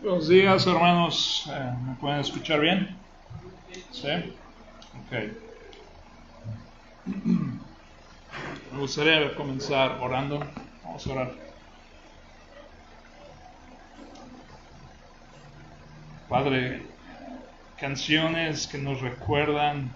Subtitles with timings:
[0.00, 1.50] Buenos días, hermanos.
[1.52, 2.96] Eh, ¿Me pueden escuchar bien?
[3.90, 4.06] ¿Sí?
[5.00, 5.12] Ok.
[8.72, 10.38] Me gustaría comenzar orando.
[10.84, 11.32] Vamos a orar.
[16.28, 16.82] Padre,
[17.80, 19.90] canciones que nos recuerdan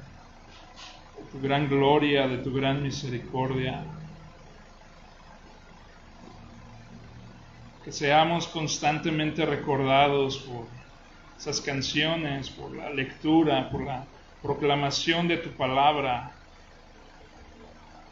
[1.30, 3.84] tu gran gloria, de tu gran misericordia.
[7.84, 10.66] Que seamos constantemente recordados por
[11.38, 14.04] esas canciones, por la lectura, por la
[14.40, 16.32] proclamación de tu palabra.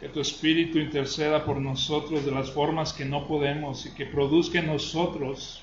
[0.01, 4.59] Que tu Espíritu interceda por nosotros de las formas que no podemos y que produzca
[4.59, 5.63] en nosotros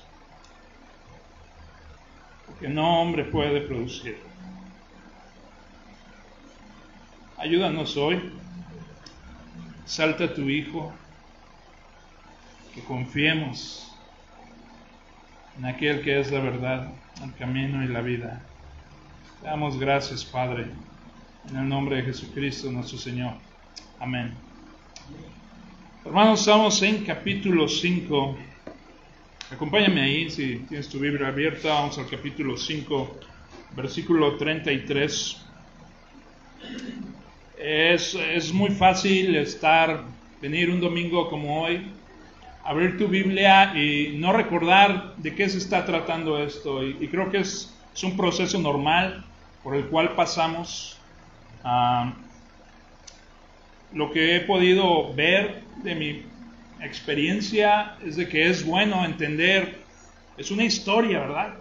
[2.58, 4.18] que no hombre puede producir.
[7.36, 8.32] Ayúdanos hoy.
[9.86, 10.92] Salta tu Hijo.
[12.74, 13.87] Que confiemos
[15.58, 18.40] en aquel que es la verdad, el camino y la vida.
[19.40, 20.66] Te damos gracias, Padre,
[21.50, 23.34] en el nombre de Jesucristo nuestro Señor.
[23.98, 24.32] Amén.
[26.04, 28.38] Hermanos, estamos en capítulo 5
[29.50, 33.18] Acompáñame ahí, si tienes tu Biblia abierta, vamos al capítulo 5,
[33.74, 35.42] versículo 33.
[37.56, 40.04] Es, es muy fácil estar,
[40.42, 41.80] venir un domingo como hoy,
[42.68, 46.84] abrir tu Biblia y no recordar de qué se está tratando esto.
[46.84, 49.24] Y, creo que es, un proceso normal
[49.64, 50.98] por el cual pasamos.
[51.64, 52.12] a
[53.94, 56.22] lo que he podido ver de mi
[56.80, 59.78] experiencia es de que es bueno entender,
[60.36, 61.54] es una historia, ¿verdad?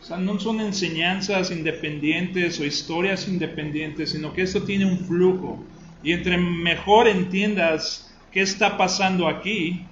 [0.00, 5.62] O sea, no son enseñanzas independientes o historias independientes, sino que esto tiene un flujo.
[6.02, 9.84] Y entre mejor entiendas qué está pasando aquí,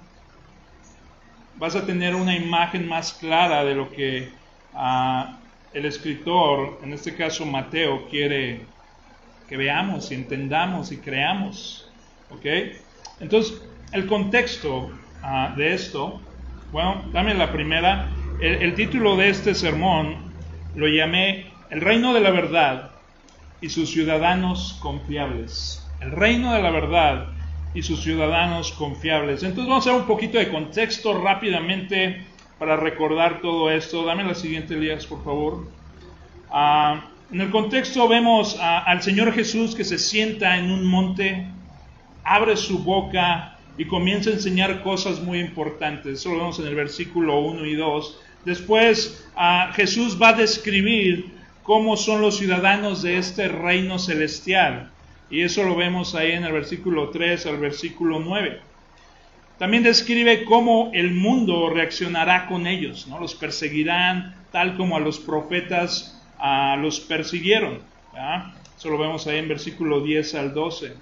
[1.57, 4.29] vas a tener una imagen más clara de lo que
[4.73, 5.37] ah,
[5.73, 8.61] el escritor, en este caso Mateo, quiere
[9.47, 11.89] que veamos y entendamos y creamos.
[12.29, 12.45] ¿Ok?
[13.19, 14.91] Entonces, el contexto
[15.23, 16.21] ah, de esto,
[16.71, 18.09] bueno, dame la primera.
[18.39, 20.31] El, título de este sermón
[20.75, 22.91] lo llamé El reino de la verdad
[23.59, 25.85] y sus ciudadanos confiables.
[25.99, 27.27] El reino de la verdad
[27.73, 29.43] y sus ciudadanos confiables.
[29.43, 32.25] Entonces vamos a hacer un poquito de contexto rápidamente
[32.57, 34.05] para recordar todo esto.
[34.05, 35.67] Dame la siguiente, Elías, por favor.
[36.51, 41.45] Ah, en el contexto vemos al Señor Jesús que se sienta en un monte,
[42.23, 46.19] abre su boca y comienza a enseñar cosas muy importantes.
[46.19, 48.19] Eso lo vemos en el versículo 1 y 2.
[48.45, 51.31] Después ah, Jesús va a describir
[51.63, 54.91] cómo son los ciudadanos de este reino celestial.
[55.29, 58.59] Y eso lo vemos ahí en el versículo 3 al versículo 9.
[59.57, 63.19] También describe cómo el mundo reaccionará con ellos, ¿no?
[63.19, 67.79] Los perseguirán tal como a los profetas ah, los persiguieron.
[68.77, 70.93] Eso lo vemos ahí en versículo 10 al 12.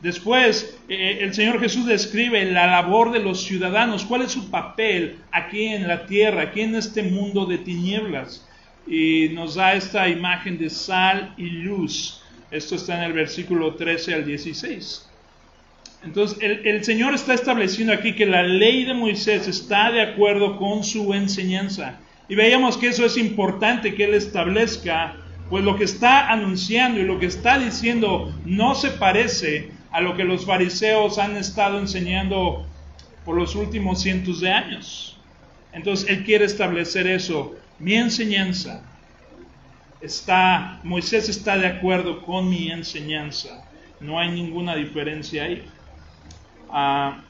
[0.00, 5.18] Después, eh, el Señor Jesús describe la labor de los ciudadanos, cuál es su papel
[5.30, 8.46] aquí en la tierra, aquí en este mundo de tinieblas.
[8.86, 12.21] Y nos da esta imagen de sal y luz.
[12.52, 15.08] Esto está en el versículo 13 al 16.
[16.04, 20.58] Entonces, el, el Señor está estableciendo aquí que la ley de Moisés está de acuerdo
[20.58, 21.98] con su enseñanza.
[22.28, 25.16] Y veíamos que eso es importante que Él establezca,
[25.48, 30.14] pues lo que está anunciando y lo que está diciendo no se parece a lo
[30.14, 32.66] que los fariseos han estado enseñando
[33.24, 35.18] por los últimos cientos de años.
[35.72, 37.54] Entonces Él quiere establecer eso.
[37.78, 38.82] Mi enseñanza
[40.02, 43.64] está, Moisés está de acuerdo con mi enseñanza.
[44.00, 45.64] No hay ninguna diferencia ahí.
[46.70, 47.22] Ah,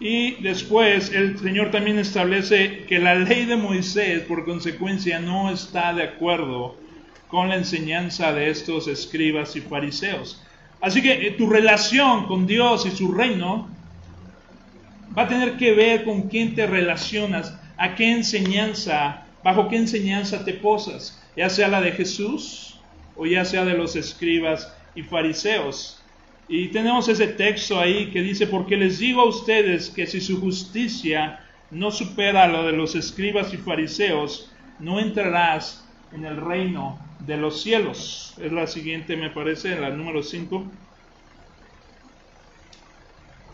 [0.00, 5.92] y después el Señor también establece que la ley de Moisés, por consecuencia, no está
[5.92, 6.76] de acuerdo
[7.26, 10.42] con la enseñanza de estos escribas y fariseos.
[10.80, 13.68] Así que eh, tu relación con Dios y su reino
[15.16, 20.44] va a tener que ver con quién te relacionas, a qué enseñanza, bajo qué enseñanza
[20.44, 22.78] te posas, ya sea la de Jesús
[23.16, 26.02] o ya sea de los escribas y fariseos.
[26.48, 30.40] Y tenemos ese texto ahí que dice, porque les digo a ustedes que si su
[30.40, 31.40] justicia
[31.70, 37.36] no supera a lo de los escribas y fariseos, no entrarás en el reino de
[37.36, 38.34] los cielos.
[38.40, 40.64] Es la siguiente, me parece, la número 5.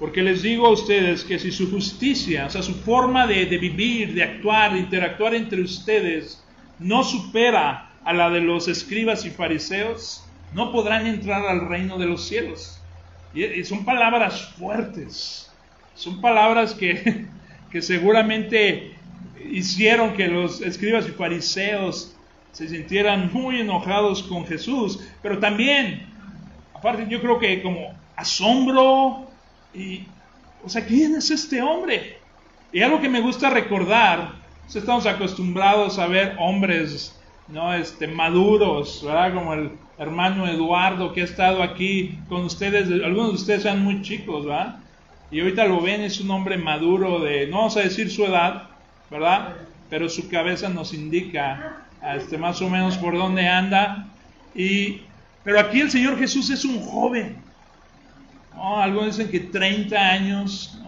[0.05, 4.13] Porque les digo a ustedes que si su justicia, o sea, su forma de, vivir,
[4.13, 6.45] de actuar, de interactuar entre ustedes,
[6.79, 10.23] no supera a la de los escribas y fariseos,
[10.53, 12.79] no podrán entrar al reino de los cielos.
[13.33, 15.51] Y, son palabras fuertes,
[15.95, 17.25] son palabras que,
[17.71, 18.93] que seguramente
[19.51, 22.15] hicieron que los escribas y fariseos
[22.53, 26.07] se sintieran muy enojados con Jesús, pero también,
[26.75, 29.31] aparte yo creo que como asombro
[29.75, 30.05] y,
[30.65, 32.19] o sea, ¿quién es este hombre?
[32.73, 34.33] Y algo que me gusta recordar,
[34.73, 37.19] estamos acostumbrados a ver hombres,
[37.49, 37.75] ¿no?
[37.75, 39.35] Este, maduros, ¿verdad?
[39.35, 44.03] Como el hermano Eduardo que ha estado aquí con ustedes, algunos de ustedes sean muy
[44.03, 44.77] chicos, ¿verdad?
[45.31, 48.69] Y ahorita lo ven, es un hombre maduro de, no vamos a decir su edad,
[49.11, 49.55] ¿verdad?
[49.91, 51.85] Pero su cabeza nos indica
[52.17, 54.07] este, más o menos por dónde anda.
[54.55, 55.03] Y,
[55.43, 57.37] pero aquí el Señor Jesús es un joven.
[58.57, 60.79] Algunos dicen que 30 años.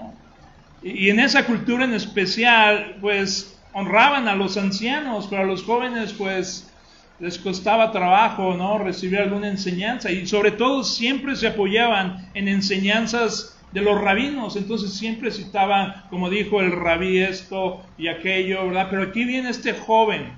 [0.82, 6.12] Y, en esa cultura en especial, pues honraban a los ancianos, pero a los jóvenes,
[6.12, 6.72] pues
[7.18, 8.78] les costaba trabajo, ¿no?
[8.78, 10.10] Recibir alguna enseñanza.
[10.10, 16.30] Y sobre todo siempre se apoyaban en enseñanzas de los rabinos, entonces siempre citaban, como
[16.30, 18.88] dijo el rabí esto y aquello, ¿verdad?
[18.88, 20.32] Pero aquí viene este joven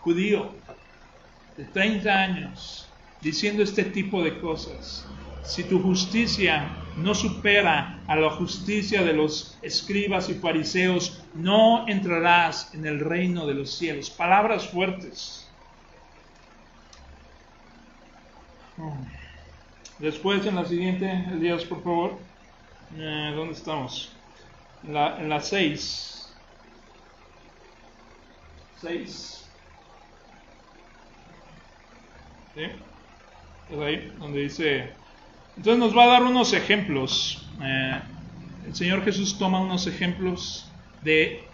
[0.00, 0.52] judío
[1.56, 2.88] de 30 años
[3.20, 5.06] diciendo este tipo de cosas.
[5.44, 12.72] Si tu justicia no supera a la justicia de los escribas y fariseos, no entrarás
[12.74, 14.10] en el reino de los cielos.
[14.10, 15.48] Palabras fuertes.
[19.98, 22.18] Después, en la siguiente, Elías, por favor.
[22.96, 24.12] Eh, ¿Dónde estamos?
[24.84, 26.34] En la, en la 6.
[28.80, 29.50] 6.
[32.54, 32.62] ¿Sí?
[33.70, 35.01] Es ahí donde dice...
[35.56, 37.46] Entonces nos va a dar unos ejemplos.
[37.62, 38.00] Eh,
[38.66, 40.70] el Señor Jesús toma unos ejemplos
[41.02, 41.44] de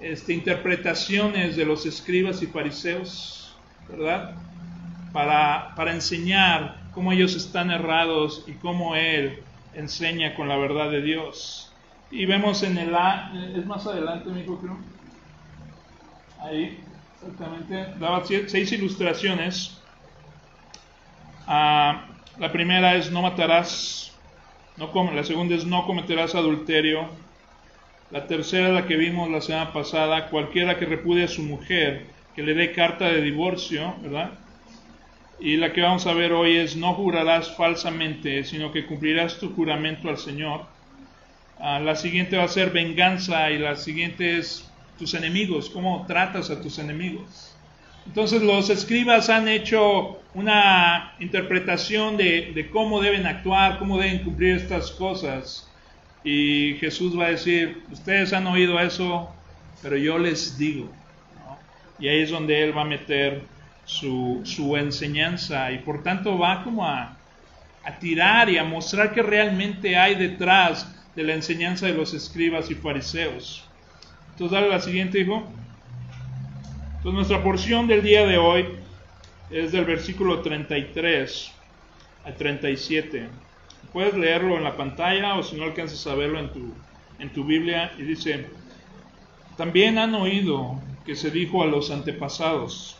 [0.00, 3.54] este, interpretaciones de los escribas y fariseos,
[3.88, 4.34] ¿verdad?
[5.12, 9.42] Para, para enseñar cómo ellos están errados y cómo Él
[9.74, 11.72] enseña con la verdad de Dios.
[12.10, 14.78] Y vemos en el A, es más adelante, mi creo.
[16.40, 16.78] Ahí,
[17.16, 17.98] exactamente.
[17.98, 19.80] Daba seis ilustraciones.
[21.46, 22.06] Ah,
[22.38, 24.12] la primera es no matarás.
[24.76, 27.08] No la segunda es no cometerás adulterio.
[28.10, 32.42] La tercera, la que vimos la semana pasada, cualquiera que repudie a su mujer, que
[32.42, 34.32] le dé carta de divorcio, ¿verdad?
[35.38, 39.54] Y la que vamos a ver hoy es no jurarás falsamente, sino que cumplirás tu
[39.54, 40.66] juramento al Señor.
[41.58, 46.50] Ah, la siguiente va a ser venganza y la siguiente es tus enemigos, cómo tratas
[46.50, 47.53] a tus enemigos.
[48.06, 54.90] Entonces los escribas han hecho una interpretación de, cómo deben actuar, cómo deben cumplir estas
[54.90, 55.70] cosas.
[56.22, 59.30] Y Jesús va a decir, ustedes han oído eso,
[59.82, 60.90] pero yo les digo.
[61.98, 63.42] Y ahí es donde Él va a meter
[63.84, 67.16] su, su enseñanza y por tanto va como a,
[67.84, 72.70] a tirar y a mostrar que realmente hay detrás de la enseñanza de los escribas
[72.70, 73.68] y fariseos.
[74.30, 75.46] Entonces, dale la siguiente, hijo.
[77.04, 78.64] Entonces, nuestra porción del día de hoy
[79.50, 81.52] es del versículo 33
[82.24, 83.28] al 37.
[83.92, 86.72] Puedes leerlo en la pantalla o si no alcanzas a verlo en tu,
[87.18, 87.92] en tu Biblia.
[87.98, 88.46] Y dice,
[89.58, 92.96] también han oído que se dijo a los antepasados,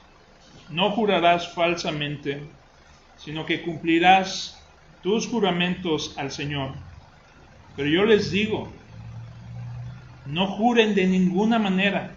[0.69, 2.43] no jurarás falsamente,
[3.17, 4.63] sino que cumplirás
[5.03, 6.73] tus juramentos al Señor.
[7.75, 8.71] Pero yo les digo,
[10.27, 12.15] no juren de ninguna manera,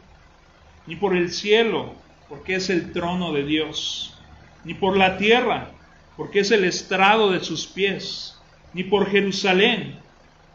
[0.87, 1.93] ni por el cielo,
[2.29, 4.17] porque es el trono de Dios,
[4.63, 5.71] ni por la tierra,
[6.15, 8.39] porque es el estrado de sus pies,
[8.73, 9.99] ni por Jerusalén,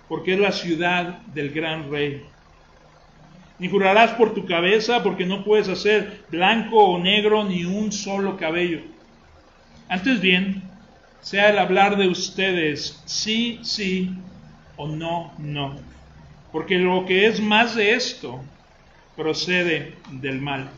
[0.09, 2.25] porque es la ciudad del gran rey
[3.63, 8.37] ni jurarás por tu cabeza, porque no puedes hacer blanco o negro ni un solo
[8.37, 8.81] cabello.
[9.89, 10.65] Antes bien,
[11.21, 14.11] sea el hablar de ustedes sí, sí
[14.77, 15.77] o no, no.
[16.51, 18.41] Porque lo que es más de esto
[19.17, 20.71] procede del mal.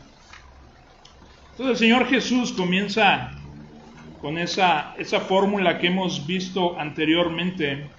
[1.51, 3.31] Entonces el Señor Jesús comienza
[4.21, 7.89] con esa, esa fórmula que hemos visto anteriormente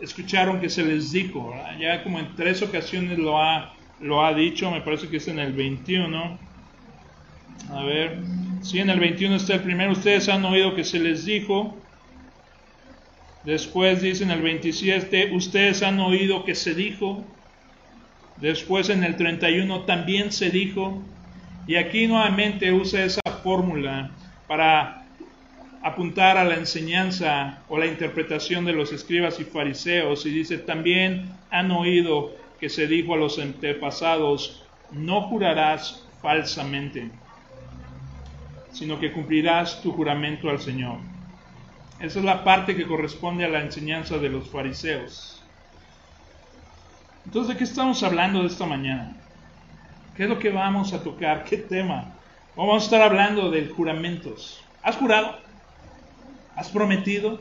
[0.00, 4.70] escucharon que se les dijo, ya como en tres ocasiones lo ha, lo ha dicho,
[4.70, 6.38] me parece que es en el 21.
[7.70, 8.18] A ver,
[8.62, 11.76] si en el 21 está el primero, ustedes han oído que se les dijo.
[13.44, 17.24] Después dice en el 27, ustedes han oído que se dijo.
[18.40, 21.02] Después en el 31 también se dijo.
[21.66, 24.10] Y aquí nuevamente usa esa fórmula
[24.48, 25.06] para
[25.82, 31.30] apuntar a la enseñanza o la interpretación de los escribas y fariseos y dice, también
[31.50, 37.10] han oído que se dijo a los antepasados, no jurarás falsamente,
[38.72, 40.98] sino que cumplirás tu juramento al Señor.
[42.00, 45.39] Esa es la parte que corresponde a la enseñanza de los fariseos.
[47.24, 49.16] Entonces, ¿de qué estamos hablando de esta mañana?
[50.16, 51.44] ¿Qué es lo que vamos a tocar?
[51.44, 52.12] ¿Qué tema?
[52.56, 54.62] Vamos a estar hablando de juramentos.
[54.82, 55.38] ¿Has jurado?
[56.56, 57.40] ¿Has prometido?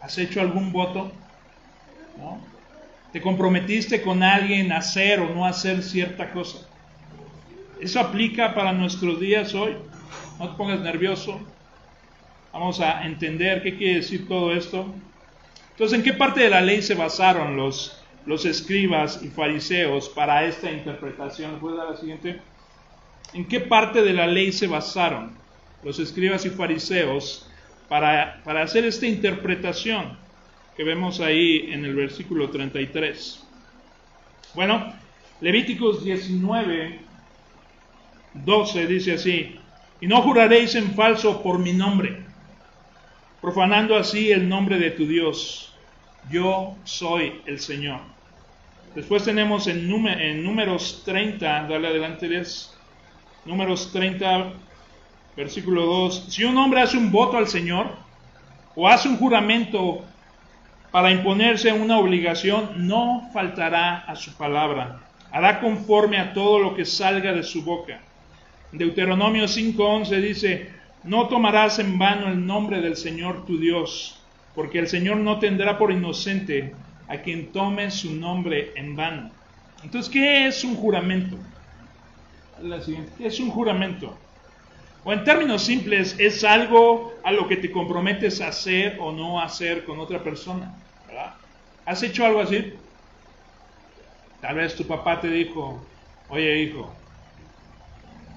[0.00, 1.12] ¿Has hecho algún voto?
[3.12, 6.66] ¿Te comprometiste con alguien a hacer o no hacer cierta cosa?
[7.80, 9.76] Eso aplica para nuestros días hoy.
[10.38, 11.40] No te pongas nervioso.
[12.52, 14.92] Vamos a entender qué quiere decir todo esto.
[15.70, 20.44] Entonces, ¿en qué parte de la ley se basaron los, los escribas y fariseos para
[20.44, 21.58] esta interpretación?
[21.60, 22.40] ¿Puedes dar la siguiente?
[23.32, 25.32] ¿En qué parte de la ley se basaron
[25.82, 27.48] los escribas y fariseos
[27.88, 30.16] para, para hacer esta interpretación
[30.76, 33.46] que vemos ahí en el versículo 33?
[34.54, 34.94] Bueno,
[35.40, 37.00] Levíticos 19,
[38.34, 39.56] 12 dice así,
[40.00, 42.24] y no juraréis en falso por mi nombre
[43.44, 45.70] profanando así el nombre de tu Dios.
[46.30, 48.13] Yo soy el Señor.
[48.94, 52.42] Después tenemos en, números 30, dale adelante,
[53.44, 54.52] Números 30,
[55.36, 56.26] versículo 2.
[56.28, 57.88] Si un hombre hace un voto al Señor
[58.76, 60.04] o hace un juramento
[60.92, 65.00] para imponerse una obligación, no faltará a su palabra.
[65.32, 68.00] Hará conforme a todo lo que salga de su boca.
[68.70, 70.70] Deuteronomio 5:11 dice,
[71.02, 74.20] no tomarás en vano el nombre del Señor tu Dios,
[74.54, 76.74] porque el Señor no tendrá por inocente
[77.08, 79.30] a quien tome su nombre en vano.
[79.82, 81.38] Entonces, ¿qué es un juramento?
[82.62, 82.80] La
[83.18, 84.16] ¿qué es un juramento?
[85.04, 89.40] O en términos simples, es algo a lo que te comprometes a hacer o no
[89.40, 90.74] hacer con otra persona.
[91.84, 92.72] ¿Has hecho algo así?
[94.40, 95.86] Tal vez tu papá te dijo,
[96.28, 96.94] oye hijo,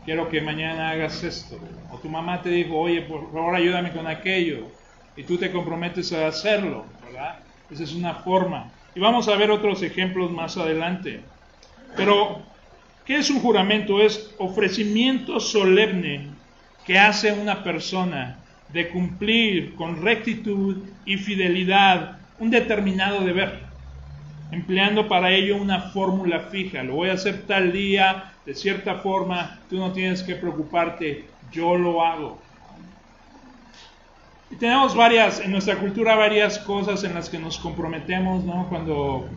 [0.03, 1.57] quiero que mañana hagas esto.
[1.93, 4.67] O tu mamá te dijo, oye, por favor ayúdame con aquello.
[5.15, 7.46] Y tú te comprometes a hacerlo, ¿verdad?
[7.69, 8.71] Esa es una forma.
[8.95, 11.21] Y vamos a ver otros ejemplos más adelante.
[11.95, 12.41] Pero,
[13.05, 14.01] ¿qué es un juramento?
[14.01, 16.29] Es ofrecimiento solemne
[16.85, 18.37] que hace una persona
[18.69, 23.61] de cumplir con rectitud y fidelidad un determinado deber,
[24.51, 26.83] empleando para ello una fórmula fija.
[26.83, 31.77] Lo voy a hacer tal día, de cierta forma, tú no tienes que preocuparte, yo
[31.77, 32.41] lo hago.
[34.49, 38.67] Y tenemos varias, en nuestra cultura, varias cosas en las que nos comprometemos, ¿no?
[38.69, 39.29] Cuando,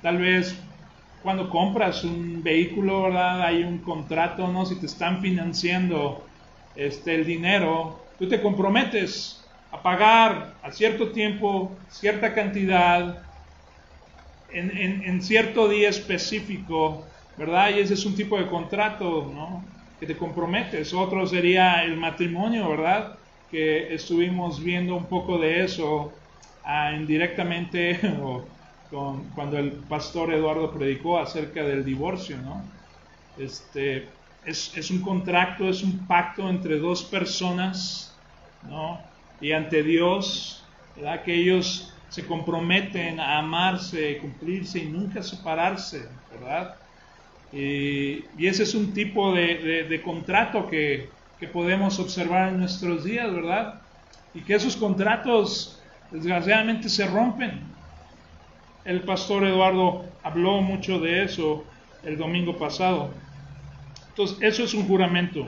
[0.00, 0.58] tal vez,
[1.22, 3.42] cuando compras un vehículo, ¿verdad?
[3.42, 4.64] Hay un contrato, ¿no?
[4.64, 6.24] Si te están financiando
[6.74, 13.22] este, el dinero, tú te comprometes a pagar a cierto tiempo, cierta cantidad,
[14.48, 17.04] en, en cierto día específico,
[17.36, 17.70] ¿verdad?
[17.70, 19.62] Y ese es un tipo de contrato, ¿no?
[20.00, 20.94] Que te comprometes.
[20.94, 23.18] Otro sería el matrimonio, ¿verdad?
[23.50, 26.12] Que estuvimos viendo un poco de eso
[26.64, 28.00] ah, indirectamente
[28.90, 32.62] con, cuando el pastor Eduardo predicó acerca del divorcio, ¿no?
[33.38, 34.08] Este,
[34.44, 38.16] es, es un contrato, es un pacto entre dos personas,
[38.68, 39.00] ¿no?
[39.40, 40.64] Y ante Dios,
[40.96, 41.22] ¿verdad?
[41.22, 46.76] Que ellos se comprometen a amarse, cumplirse y nunca separarse, ¿verdad?
[47.52, 51.08] Y, ese es un tipo de, contrato que,
[51.46, 53.80] podemos observar en nuestros días, ¿verdad?
[54.34, 57.60] Y que esos contratos desgraciadamente se rompen.
[58.84, 61.64] El pastor Eduardo habló mucho de eso
[62.02, 63.10] el domingo pasado.
[64.08, 65.46] Entonces, eso es un juramento.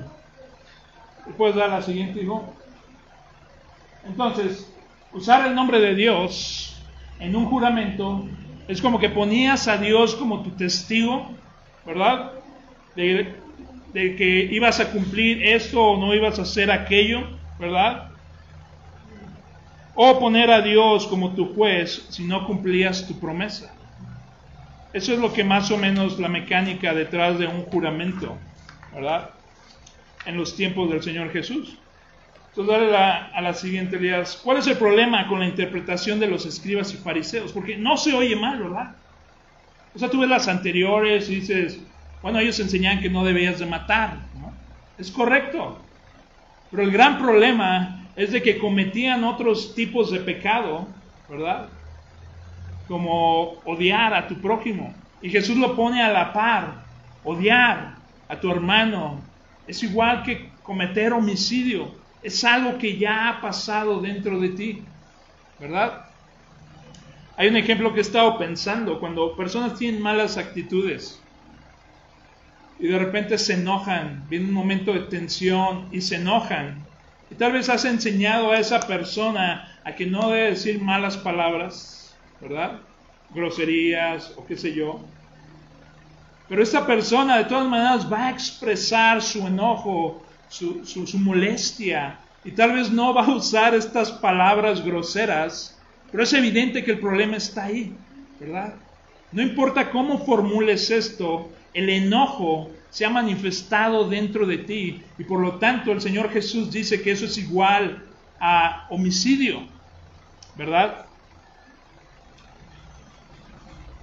[1.36, 2.52] ¿Puedes dar la siguiente, hijo?
[4.04, 4.70] Entonces,
[5.12, 6.82] usar el nombre de Dios
[7.20, 8.26] en un juramento
[8.66, 11.38] es como que ponías a Dios como tu testigo
[11.88, 12.32] ¿verdad?
[12.94, 13.34] De,
[13.92, 17.22] que ibas a cumplir esto o no ibas a hacer aquello,
[17.58, 18.10] ¿verdad?
[19.94, 23.74] O poner a Dios como tu juez si no cumplías tu promesa.
[24.92, 28.36] Eso es lo que más o menos la mecánica detrás de un juramento,
[28.94, 29.30] ¿verdad?
[30.24, 31.78] En los tiempos del Señor Jesús.
[32.50, 34.40] Entonces, dale a la siguiente, Elías.
[34.42, 37.52] ¿Cuál es el problema con la interpretación de los escribas y fariseos?
[37.52, 38.96] Porque no se oye mal, ¿verdad?
[39.94, 41.80] O sea, tú ves las anteriores y dices,
[42.22, 44.52] bueno, ellos enseñaban que no debías de matar, ¿no?
[44.98, 45.78] Es correcto.
[46.70, 50.88] Pero el gran problema es de que cometían otros tipos de pecado,
[51.28, 51.68] ¿verdad?
[52.88, 54.94] Como odiar a tu prójimo.
[55.22, 56.84] Y Jesús lo pone a la par.
[57.22, 57.96] Odiar
[58.28, 59.20] a tu hermano
[59.66, 61.94] es igual que cometer homicidio.
[62.22, 64.82] Es algo que ya ha pasado dentro de ti,
[65.60, 66.06] ¿verdad?
[67.36, 71.22] Hay un ejemplo que he estado pensando, cuando personas tienen malas actitudes
[72.78, 76.84] y de repente se enojan, viene un momento de tensión y se enojan.
[77.30, 82.16] Y tal vez has enseñado a esa persona a que no debe decir malas palabras,
[82.40, 82.80] ¿verdad?
[83.30, 85.00] groserías o qué sé yo.
[86.48, 92.52] Pero esta persona de todas maneras va a expresar su enojo, su, su, molestia, y
[92.52, 95.78] tal vez no va a usar estas palabras groseras,
[96.10, 97.94] pero es evidente que el problema está ahí,
[98.40, 98.74] ¿verdad?
[99.30, 105.40] No importa cómo formules esto, el enojo se ha manifestado dentro de ti y por
[105.40, 108.04] lo tanto el Señor Jesús dice que eso es igual
[108.40, 109.62] a homicidio,
[110.56, 111.06] ¿verdad?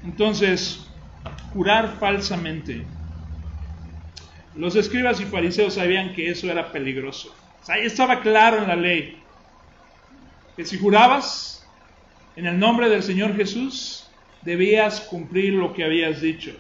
[0.06, 0.88] Entonces,
[1.54, 2.86] jurar falsamente.
[4.56, 7.36] Los escribas y fariseos sabían que eso era peligroso.
[7.68, 9.22] ahí estaba claro en la ley
[10.56, 11.68] que si jurabas
[12.38, 14.08] en el nombre del Señor Jesús,
[14.44, 16.56] debías cumplir lo que habías dicho.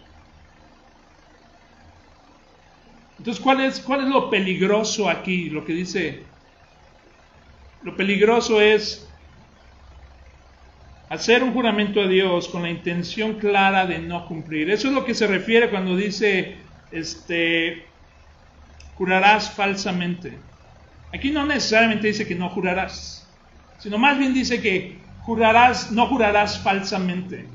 [3.17, 5.50] Entonces, ¿cuál es, ¿cuál es lo peligroso aquí?
[5.50, 6.24] Lo que dice,
[7.84, 9.07] lo peligroso es
[11.10, 14.69] hacer un juramento a Dios con la intención clara de no cumplir.
[14.69, 16.57] Eso es lo que se refiere cuando dice,
[16.91, 17.86] este,
[18.95, 20.38] jurarás falsamente.
[21.13, 23.27] Aquí no necesariamente dice que no jurarás,
[23.77, 27.48] sino más bien dice que jurarás, no jurarás falsamente.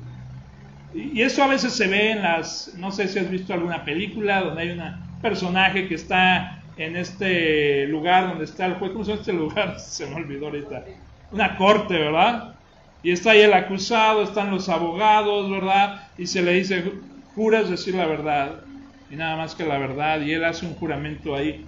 [0.93, 4.41] Y, eso a veces se ve en las, no sé si has visto alguna película
[4.41, 9.11] donde hay un personaje que está en este lugar donde está el juez, ¿cómo se
[9.11, 9.79] llama este lugar?
[9.79, 10.83] Se me olvidó ahorita.
[11.31, 12.55] Una corte, ¿verdad?
[13.03, 16.07] Y está ahí el acusado, están los abogados, ¿verdad?
[16.17, 16.91] Y se le dice,
[17.35, 18.61] juras decir la verdad,
[19.09, 21.65] y nada más que la verdad, y él hace un juramento ahí.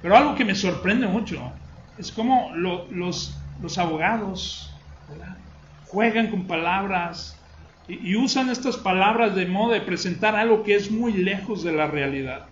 [0.00, 1.52] Pero algo que me sorprende mucho
[1.96, 4.74] es cómo los, los abogados
[5.86, 7.38] juegan con palabras
[7.86, 11.86] y usan estas palabras de modo de presentar algo que es muy lejos de la
[11.86, 12.46] realidad,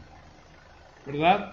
[1.12, 1.52] ¿verdad?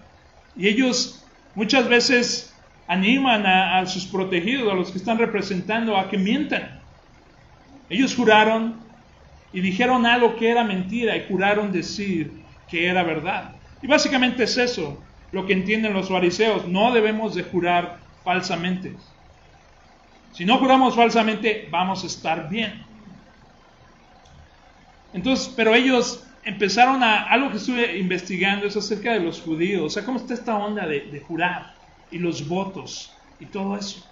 [0.56, 1.24] Y ellos
[1.56, 2.54] muchas veces
[2.88, 6.80] animan a, sus protegidos, a los que están representando, a que mientan.
[7.90, 8.80] Ellos juraron
[9.52, 12.32] y dijeron algo que era mentira y juraron decir
[12.70, 13.56] que era verdad.
[13.82, 16.68] Y básicamente es eso lo que entienden los fariseos.
[16.68, 18.96] No debemos de jurar falsamente.
[20.32, 22.86] Si no juramos falsamente, vamos a estar bien.
[25.14, 29.90] Entonces, pero ellos empezaron a, algo que estuve investigando es acerca de los judíos, o
[29.90, 31.76] sea, cómo está esta onda de jurar
[32.10, 34.04] y los votos y todo eso.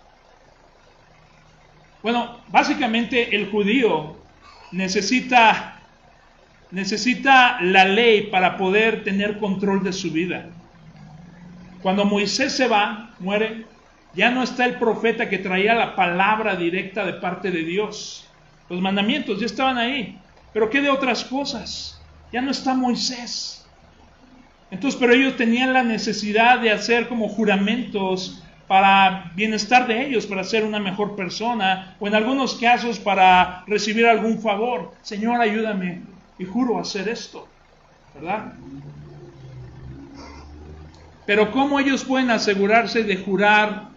[2.05, 4.15] Bueno, básicamente el judío
[4.71, 5.79] necesita,
[6.69, 10.49] necesita la ley para poder tener control de su vida.
[11.81, 13.65] Cuando Moisés se va, muere,
[14.13, 18.27] ya no está el profeta que traía la palabra directa de parte de Dios.
[18.69, 20.19] Los mandamientos ya estaban ahí.
[20.53, 21.94] Pero ¿qué de otras cosas?
[22.35, 23.65] Ya no está Moisés.
[24.69, 30.43] Entonces, pero ellos tenían la necesidad de hacer como juramentos para bienestar de ellos, para
[30.43, 34.91] ser una mejor persona, o en algunos casos para recibir algún favor.
[35.01, 36.01] Señor, ayúdame
[36.37, 37.47] y juro hacer esto,
[38.13, 38.51] ¿verdad?
[41.25, 43.91] Pero ¿cómo ellos pueden asegurarse de jurar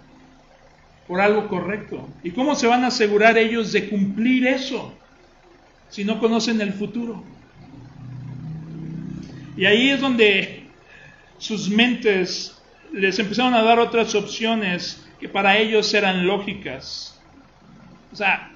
[1.08, 2.08] por algo correcto?
[2.22, 4.92] ¿Y cómo se van a asegurar ellos de cumplir eso
[5.88, 7.37] si no conocen el futuro?
[9.58, 10.62] Y ahí es donde
[11.38, 17.20] sus mentes les empezaron a dar otras opciones que para ellos eran lógicas.
[18.12, 18.52] O sea,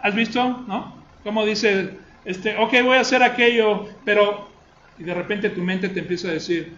[0.00, 0.64] ¿has visto?
[0.68, 0.94] ¿No?
[1.24, 4.48] Como dice, este, ok, voy a hacer aquello, pero,
[4.96, 6.74] y de repente tu mente te empieza a decir,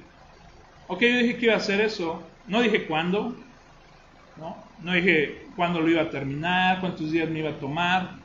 [0.86, 3.36] ok, yo dije que iba a hacer eso, no dije cuándo,
[4.38, 4.56] ¿no?
[4.82, 8.17] No dije cuándo lo iba a terminar, cuántos días me iba a tomar.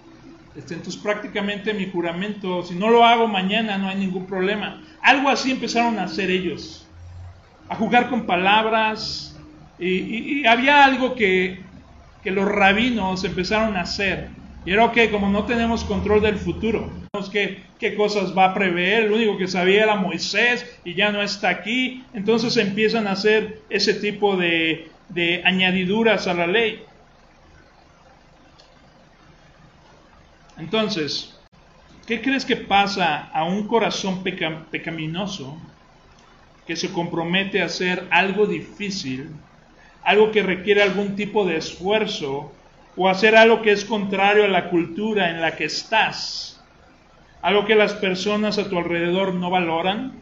[0.56, 4.82] Este, entonces prácticamente mi juramento, si no lo hago mañana no hay ningún problema.
[5.02, 6.86] Algo así empezaron a hacer ellos,
[7.70, 9.36] a jugar con palabras
[9.80, 11.62] y, había algo que,
[12.24, 14.30] que, los rabinos empezaron a hacer.
[14.66, 16.90] Y era que como no tenemos control del futuro,
[17.32, 21.22] qué, qué cosas va a prever, lo único que sabía era Moisés y ya no
[21.22, 26.84] está aquí, entonces empiezan a hacer ese tipo de, de añadiduras a la ley.
[30.58, 31.38] Entonces,
[32.06, 35.58] ¿qué crees que pasa a un corazón pecaminoso
[36.68, 39.32] que se compromete a hacer algo difícil,
[40.04, 42.52] algo que requiere algún tipo de esfuerzo
[42.96, 46.62] o hacer algo que es contrario a la cultura en la que estás?
[47.42, 50.14] Algo que las personas a tu alrededor no valoran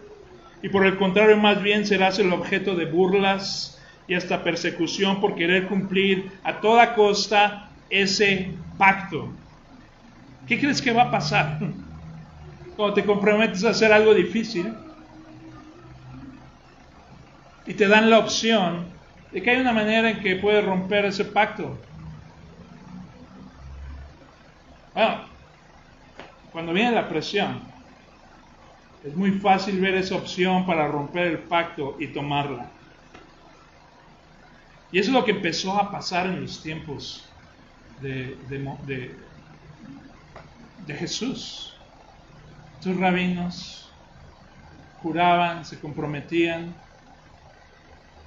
[0.63, 5.35] y por el contrario más bien serás el objeto de burlas y hasta persecución por
[5.35, 9.29] querer cumplir a toda costa ese pacto.
[10.47, 11.59] ¿Qué crees que va a pasar
[12.75, 14.73] cuando te comprometes a hacer algo difícil
[17.65, 18.87] y te dan la opción
[19.31, 21.77] de que hay una manera en que puedes romper ese pacto?
[24.93, 25.25] Bueno,
[26.51, 27.61] cuando viene la presión,
[29.03, 32.69] es muy fácil ver esa opción para romper el pacto y tomarla.
[34.91, 37.25] Y eso es lo que empezó a pasar en los tiempos
[38.01, 39.15] de, de,
[40.93, 41.73] Jesús.
[42.79, 43.89] Estos rabinos
[45.01, 46.73] juraban, se comprometían,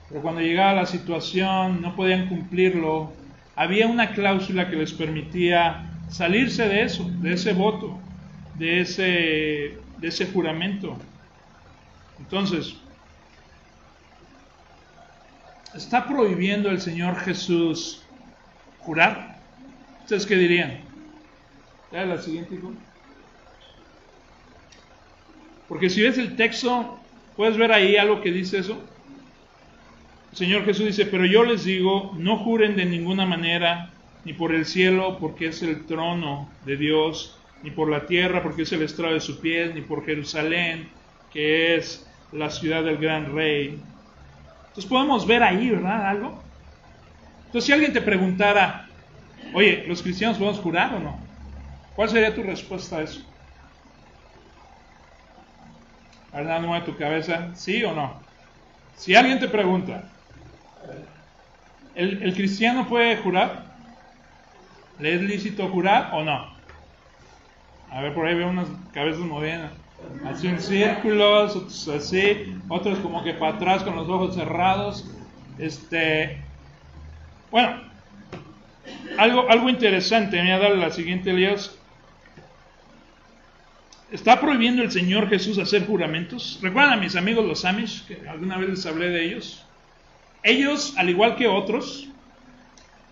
[0.08, 3.12] pero cuando llegaba la situación no podían cumplirlo.
[3.56, 7.98] Había una cláusula que les permitía salirse de eso, de ese voto,
[8.54, 10.96] de ese, de ese juramento.
[12.18, 12.76] Entonces,
[15.74, 18.02] ¿está prohibiendo el Señor Jesús
[18.80, 19.38] jurar?
[20.02, 20.83] ¿Ustedes qué dirían?
[21.94, 22.58] Dale la siguiente.
[25.68, 26.98] Porque si ves el texto,
[27.36, 28.82] puedes ver ahí algo que dice eso.
[30.32, 33.92] El Señor Jesús dice, pero yo les digo, no juren de ninguna manera,
[34.24, 38.62] ni por el cielo, porque es el trono de Dios, ni por la tierra, porque
[38.62, 40.88] es el estrado de su piel, ni por Jerusalén,
[41.32, 43.78] que es la ciudad del gran rey.
[44.66, 46.08] Entonces podemos ver ahí, ¿verdad?
[46.08, 46.42] Algo.
[47.46, 48.88] Entonces si alguien te preguntara,
[49.52, 51.23] oye, ¿los cristianos podemos jurar o no?
[51.96, 53.20] ¿Cuál sería tu respuesta a eso?
[56.32, 58.20] Ahora no tu cabeza, ¿sí o no?
[58.96, 60.02] Si alguien te pregunta,
[61.94, 63.66] ¿el, cristiano puede jurar?
[64.98, 66.52] ¿Le es lícito jurar o no?
[67.90, 69.68] A ver, por ahí veo unas cabezas moviendo.
[70.24, 75.08] Así en círculos, otros así, otros como que para atrás con los ojos cerrados.
[75.58, 76.42] Este,
[77.52, 77.80] bueno,
[79.18, 81.78] algo, algo interesante, me voy a dar la siguiente, Elías.
[84.14, 86.60] ¿Está prohibiendo el Señor Jesús hacer juramentos?
[86.62, 88.06] ¿Recuerdan a mis amigos los Amish?
[88.06, 89.66] Que alguna vez les hablé de ellos.
[90.44, 92.06] Ellos, al igual que otros,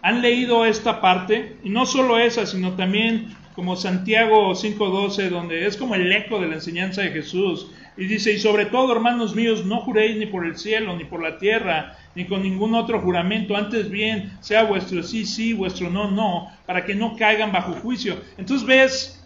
[0.00, 5.76] han leído esta parte, y no solo esa, sino también como Santiago 5.12, donde es
[5.76, 7.66] como el eco de la enseñanza de Jesús.
[7.96, 11.20] Y dice, y sobre todo, hermanos míos, no juréis ni por el cielo, ni por
[11.20, 16.12] la tierra, ni con ningún otro juramento, antes bien sea vuestro sí, sí, vuestro no,
[16.12, 18.20] no, para que no caigan bajo juicio.
[18.38, 19.21] Entonces ves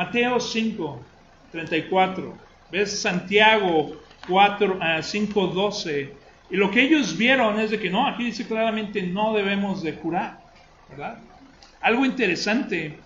[0.00, 0.98] Mateo 5,
[1.52, 2.34] 34.
[2.72, 6.14] Ves Santiago 4, 5, 12.
[6.50, 9.92] Y lo que ellos vieron es de que no, aquí dice claramente no debemos de
[9.92, 10.40] jurar,
[10.88, 11.18] ¿verdad?
[11.82, 12.98] Algo interesante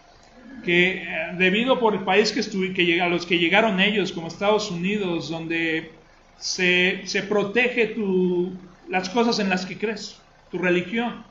[0.64, 4.70] que eh, debido por el país que que a los que llegaron ellos, como Estados
[4.70, 5.90] Unidos, donde
[6.38, 8.52] se, se protege tu,
[8.88, 11.24] las cosas en las que crees, tu religión.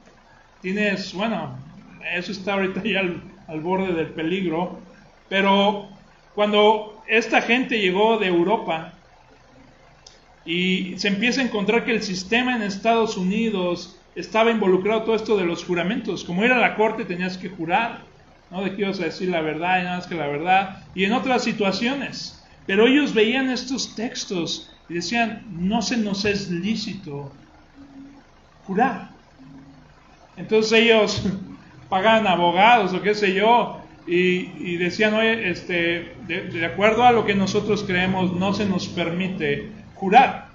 [0.62, 1.58] Tienes, bueno,
[2.13, 2.99] eso está ahorita ya
[3.47, 4.84] al borde del peligro,
[5.29, 5.88] pero
[6.36, 8.93] cuando esta gente llegó de Europa
[10.45, 15.38] y se empieza a encontrar que el sistema en Estados Unidos estaba involucrado todo esto
[15.38, 16.23] de los juramentos.
[16.23, 18.01] Como era la corte tenías que jurar,
[18.51, 18.62] ¿no?
[18.63, 20.83] De que ibas a decir la verdad y nada más que la verdad.
[20.93, 22.43] Y en otras situaciones.
[22.65, 27.31] Pero ellos veían estos textos y decían, no se nos es lícito
[28.65, 29.09] jurar.
[30.38, 31.23] Entonces ellos
[31.89, 37.36] pagaban abogados o qué sé yo, y, decían, oye, este, de, acuerdo a lo que
[37.36, 40.48] nosotros creemos, no se nos permite jurar.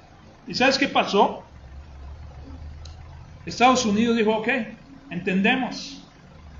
[0.47, 1.43] ¿Y sabes qué pasó?
[3.47, 4.49] Estados Unidos dijo, ok,
[5.11, 6.05] entendemos.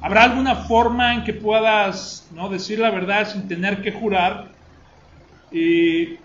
[0.01, 4.49] ¿Habrá alguna forma en que puedas no decir la verdad sin tener que jurar?
[5.53, 6.17] Y,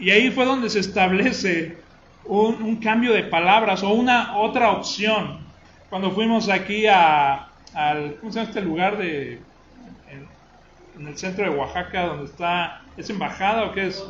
[0.00, 1.76] ahí fue donde se establece
[2.24, 5.38] un, cambio de palabras o una otra opción.
[5.88, 9.40] Cuando fuimos aquí a, al, ¿cómo se llama este lugar de
[10.98, 14.04] en el centro de Oaxaca, donde está, ¿es embajada o qué es?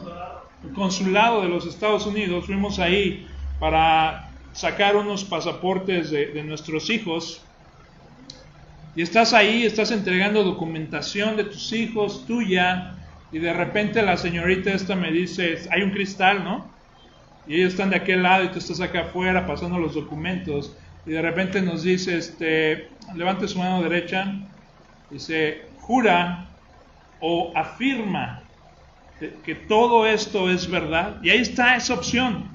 [0.65, 2.47] El consulado de los Estados Unidos.
[2.47, 3.27] Fuimos ahí
[3.59, 7.43] para sacar unos pasaportes de, nuestros hijos.
[8.95, 12.95] Y estás ahí, estás entregando documentación de tus hijos, tuya,
[13.33, 16.71] y de repente la señorita esta me dice, hay un cristal, ¿no?
[17.47, 20.77] Y ellos están de aquel lado y tú estás acá afuera pasando los documentos.
[21.07, 24.35] Y de repente nos dice, este, levante su mano derecha,
[25.11, 26.52] dice, jura
[27.23, 28.43] o afirma
[29.45, 31.19] que, todo esto es verdad.
[31.23, 32.51] Y ahí está esa opción.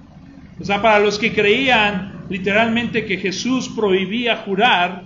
[0.59, 5.03] O sea, para los que creían literalmente que Jesús prohibía jurar,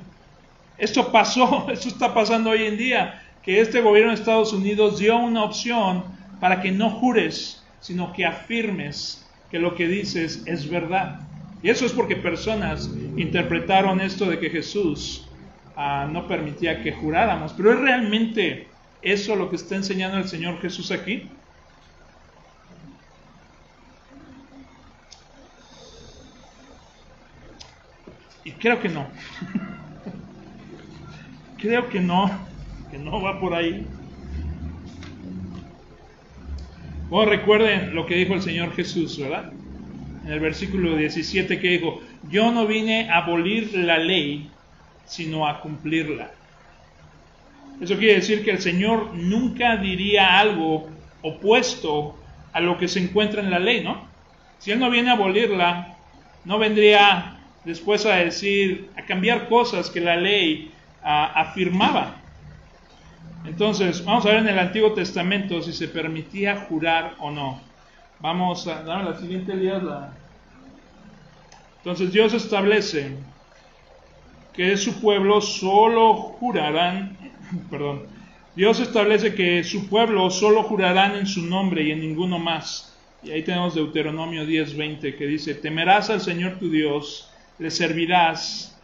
[0.79, 5.17] esto pasó, esto está pasando hoy en día, que este gobierno de Estados Unidos dio
[5.17, 6.03] una opción
[6.39, 11.19] para que no jures, sino que afirmes que lo que dices es verdad.
[11.61, 15.27] Y eso es porque personas interpretaron esto de que Jesús
[15.75, 18.70] ah, no permitía que juráramos, pero es realmente
[19.01, 21.29] eso lo que está enseñando el Señor Jesús aquí?
[28.43, 29.07] Y creo que no.
[31.57, 32.29] creo que no,
[32.89, 33.85] que no va por ahí.
[37.09, 39.51] Bueno, recuerden lo que dijo el Señor Jesús, ¿verdad?
[40.25, 44.49] En el versículo 17 que dijo, yo no vine a abolir la ley,
[45.05, 46.31] sino a cumplirla.
[47.81, 50.87] Eso quiere decir que el Señor nunca diría algo
[51.21, 52.15] opuesto
[52.53, 54.07] a lo que se encuentra en la ley, ¿no?
[54.59, 55.97] Si Él no viene a abolirla,
[56.45, 60.71] no vendría después a decir, a cambiar cosas que la ley
[61.03, 62.17] afirmaba.
[63.45, 67.59] Entonces, vamos a ver en el Antiguo Testamento si se permitía jurar o no.
[68.19, 69.81] Vamos a dar la siguiente Elías.
[71.77, 73.17] Entonces Dios establece
[74.53, 77.17] que su pueblo solo jurarán,
[77.69, 78.03] perdón,
[78.55, 82.93] Dios establece que su pueblo solo jurarán en su nombre y en ninguno más.
[83.23, 88.77] Y ahí tenemos Deuteronomio 10:20 que dice, temerás al Señor tu Dios, le servirás,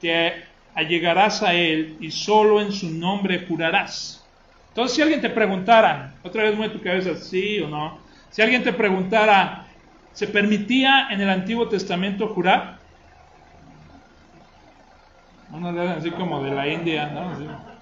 [0.00, 4.24] te allegarás a Él y solo en su nombre jurarás.
[4.68, 7.98] Entonces, si alguien te preguntara, otra vez mueve tu cabeza, sí o no,
[8.30, 9.66] si alguien te preguntara,
[10.12, 12.78] ¿se permitía en el Antiguo Testamento jurar?
[15.96, 17.77] así como de la India, ¿no?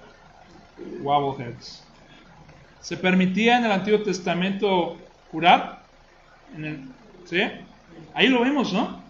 [1.00, 1.84] Wobbleheads.
[2.80, 4.96] ¿Se permitía en el Antiguo Testamento
[5.32, 5.82] jurar?
[7.24, 7.42] ¿Sí?
[8.14, 9.00] Ahí lo vemos, ¿no?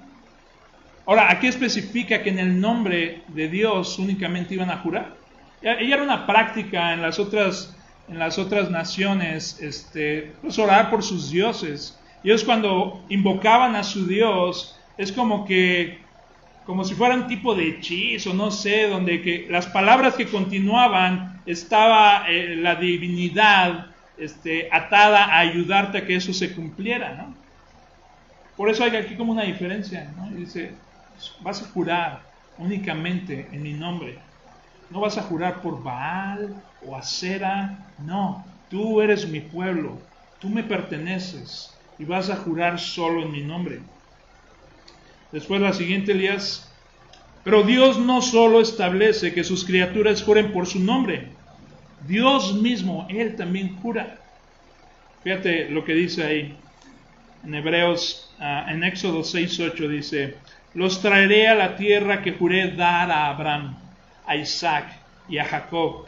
[1.04, 5.14] Ahora, aquí especifica que en el nombre de Dios únicamente iban a jurar.
[5.62, 7.76] Ella era una práctica en las otras,
[8.08, 11.98] en las otras naciones, este, pues orar por sus dioses.
[12.24, 15.98] Ellos cuando invocaban a su Dios, es como que,
[16.64, 21.35] como si fuera un tipo de hechizo, no sé, donde que las palabras que continuaban
[21.46, 23.86] estaba eh, la divinidad
[24.18, 27.34] este, atada a ayudarte a que eso se cumpliera, ¿no?
[28.56, 30.30] Por eso hay aquí como una diferencia, ¿no?
[30.30, 30.72] dice,
[31.40, 32.22] vas a jurar
[32.58, 34.18] únicamente en mi nombre.
[34.90, 39.98] No vas a jurar por Baal o Acera, no, tú eres mi pueblo,
[40.40, 43.80] tú me perteneces y vas a jurar solo en mi nombre.
[45.32, 46.72] Después la siguiente, Elías,
[47.44, 51.35] pero Dios no solo establece que sus criaturas juren por su nombre,
[52.06, 54.18] Dios mismo, Él también jura.
[55.22, 56.56] Fíjate lo que dice ahí.
[57.44, 60.36] En Hebreos, ah, en Éxodo 6.8 dice,
[60.74, 63.76] los traeré a la tierra que juré dar a Abraham,
[64.26, 64.86] a Isaac
[65.28, 66.06] y a Jacob,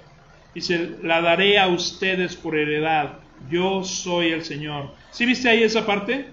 [0.54, 3.14] y se la daré a ustedes por heredad.
[3.50, 4.94] Yo soy el Señor.
[5.10, 6.26] ¿Sí viste ahí esa parte?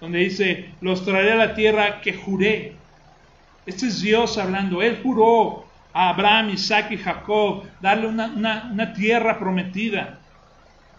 [0.00, 2.74] Donde dice, los traeré a la tierra que juré.
[3.66, 4.82] Este es Dios hablando.
[4.82, 8.26] Él juró a Abraham, Isaac y Jacob darle una,
[8.70, 10.20] una tierra prometida.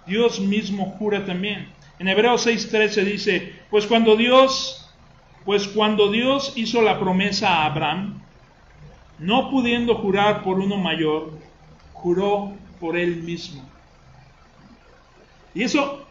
[0.06, 1.69] Dios mismo jura también.
[1.99, 4.82] En Hebreos 6:13 dice, pues cuando Dios
[5.45, 8.21] pues cuando Dios hizo la promesa a Abraham,
[9.19, 11.32] no pudiendo jurar por uno mayor,
[11.93, 13.63] juró por él mismo.
[15.54, 16.06] Y eso,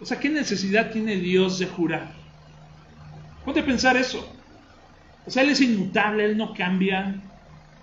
[0.00, 2.12] o sea, ¿qué necesidad tiene Dios de jurar?
[3.44, 4.26] Ponte a pensar eso.
[5.26, 7.20] O sea, Él es inmutable, Él no cambia.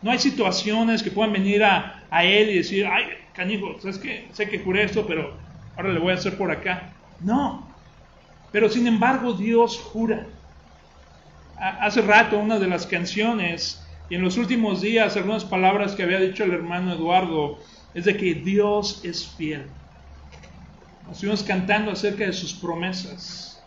[0.05, 4.27] No hay situaciones que puedan venir a, Él y decir, ay, canijo, ¿sabes qué?
[4.33, 5.33] Sé que juré esto, pero
[5.75, 6.93] ahora le voy a hacer por acá.
[7.21, 7.67] No,
[8.51, 10.27] pero sin embargo Dios jura.
[11.57, 16.19] Hace rato una de las canciones y en los últimos días algunas palabras que había
[16.19, 17.57] dicho el hermano Eduardo
[17.95, 19.65] es de que Dios es fiel.
[21.07, 23.59] Nos estuvimos cantando acerca de sus promesas,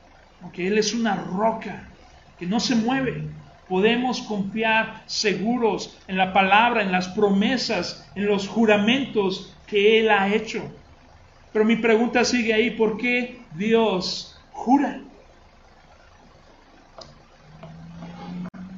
[0.52, 1.88] que Él es una roca
[2.38, 3.24] que no se mueve.
[3.68, 10.32] Podemos confiar seguros en la palabra, en las promesas, en los juramentos que Él ha
[10.32, 10.62] hecho.
[11.52, 15.00] Pero mi pregunta sigue ahí, ¿por qué Dios jura.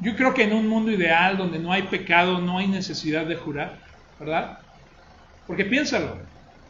[0.02, 3.36] Yo creo que en un mundo ideal donde no hay pecado, no hay necesidad de
[3.36, 3.78] jurar,
[4.18, 4.58] ¿verdad?
[5.46, 6.18] Porque piénsalo.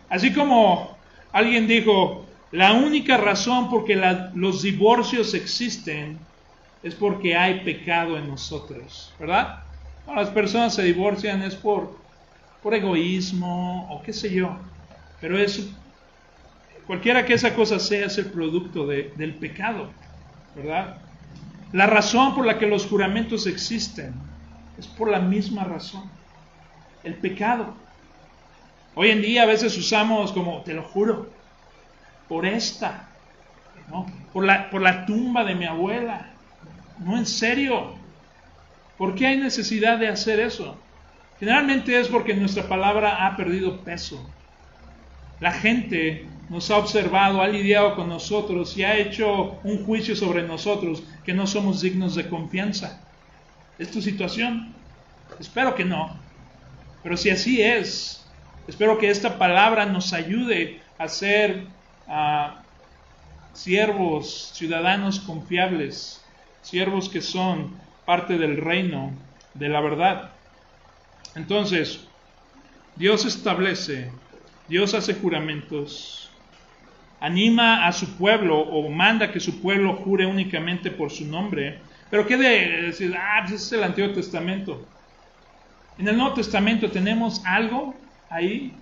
[0.09, 0.97] Así como
[1.33, 3.97] alguien dijo, la única razón por que
[4.35, 6.19] los divorcios existen
[6.83, 9.63] es porque hay pecado en nosotros, ¿verdad?
[10.05, 11.99] Cuando las personas se divorcian es por,
[12.63, 14.57] por egoísmo o qué sé yo,
[15.21, 15.71] pero es
[16.91, 19.91] Cualquiera que esa cosa sea es el producto del pecado,
[20.57, 20.97] ¿verdad?
[21.71, 24.13] La razón por la que los juramentos existen
[24.77, 26.11] es por la misma razón,
[27.05, 27.75] el pecado.
[28.97, 31.31] Hoy en día a veces usamos como, te lo juro,
[32.29, 33.09] por esta,
[34.33, 36.30] por, la, por la tumba de mi abuela.
[37.01, 37.95] No, en serio.
[38.99, 40.77] ¿Por qué hay necesidad de hacer eso?
[41.39, 44.31] Generalmente es porque nuestra palabra ha perdido peso.
[45.41, 50.43] La gente nos ha observado, ha lidiado con nosotros y ha hecho un juicio sobre
[50.43, 53.01] nosotros que no somos dignos de confianza.
[53.79, 54.75] ¿Es tu situación?
[55.39, 56.15] Espero que no.
[57.03, 58.27] Pero si así es,
[58.69, 61.65] espero que esta palabra nos ayude a ser
[62.07, 62.63] a
[63.55, 66.20] siervos, ciudadanos confiables,
[66.63, 69.13] siervos que son parte del reino
[69.55, 70.31] de la verdad.
[71.35, 72.07] Entonces,
[72.97, 74.11] Dios establece,
[74.69, 76.31] Dios hace juramentos,
[77.21, 81.79] anima a su pueblo o manda que su pueblo jure únicamente por su nombre.
[82.11, 83.15] Pero ¿qué de decir?
[83.17, 84.87] Ah, pues es el Antiguo Testamento.
[85.99, 87.95] En el Nuevo Testamento tenemos algo
[88.31, 88.73] ahí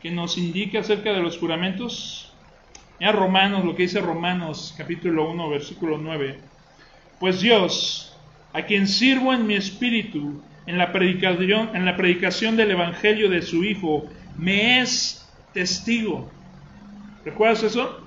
[0.00, 2.32] que nos indica acerca de los juramentos.
[2.98, 6.51] Mira Romanos, lo que dice Romanos capítulo 1, versículo 9.
[7.22, 8.12] Pues Dios,
[8.52, 14.06] a quien sirvo en mi espíritu, en la predicación, del Evangelio de su Hijo,
[14.36, 16.28] me es testigo.
[17.24, 18.00] ¿Recuerdas eso?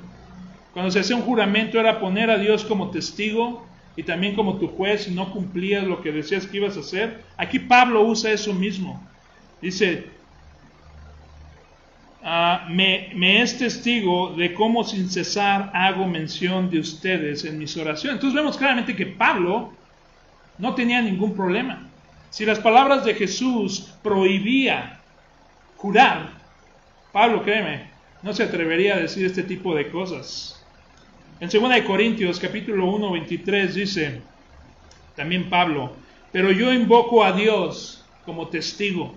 [0.74, 4.68] Cuando se hacía un juramento era poner a Dios como testigo y también como tu
[4.68, 7.24] juez si no cumplías lo que decías que ibas a hacer.
[7.38, 9.02] Aquí Pablo usa eso mismo.
[9.62, 10.08] Dice,
[12.26, 18.16] ah, me, es testigo de cómo sin cesar hago mención de ustedes en mis oraciones.
[18.16, 19.72] Entonces vemos claramente que Pablo
[20.58, 21.88] no tenía ningún problema.
[22.30, 25.00] Si las palabras de Jesús prohibía
[25.78, 26.32] jurar,
[27.14, 27.90] Pablo, créeme,
[28.24, 30.66] no se atrevería a decir este tipo de cosas.
[31.40, 34.22] En 2 Corintios capítulo 1, 23 dice,
[35.16, 35.94] también Pablo,
[36.32, 39.14] pero yo invoco a Dios como testigo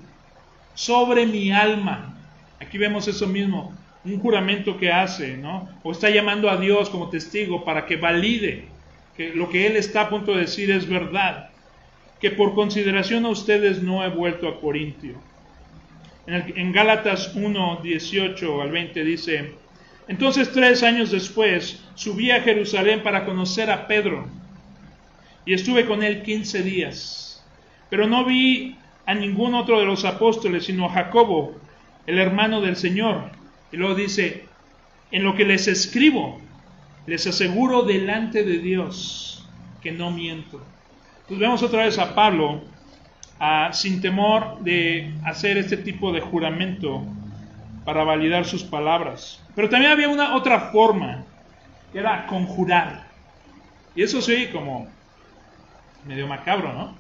[0.75, 2.18] sobre mi alma.
[2.61, 5.69] Aquí vemos eso mismo, un juramento que hace, ¿no?
[5.83, 8.65] O está llamando a Dios como testigo para que valide
[9.17, 11.51] que lo que él está a punto de decir es verdad
[12.21, 15.15] que por consideración a ustedes no he vuelto a Corintio.
[16.27, 19.55] En, Gálatas 1, 18 al 20 dice,
[20.09, 24.27] entonces tres años después subí a Jerusalén para conocer a Pedro
[25.47, 27.47] y estuve con él 15 días,
[27.89, 31.57] pero no vi a ningún otro de los apóstoles, sino a Jacobo,
[32.09, 33.31] el hermano del Señor.
[33.71, 34.47] Y luego dice,
[35.11, 36.41] en lo que les escribo,
[37.07, 39.47] les aseguro delante de Dios
[39.83, 40.65] que no miento.
[41.29, 42.63] Pues vemos otra vez a Pablo
[43.73, 47.05] sin temor de hacer este tipo de juramento
[47.85, 49.45] para validar sus palabras.
[49.55, 51.25] Pero también había una otra forma,
[51.93, 53.07] que era conjurar.
[53.95, 54.89] Y eso sí, como
[56.07, 56.95] medio macabro, ¿no?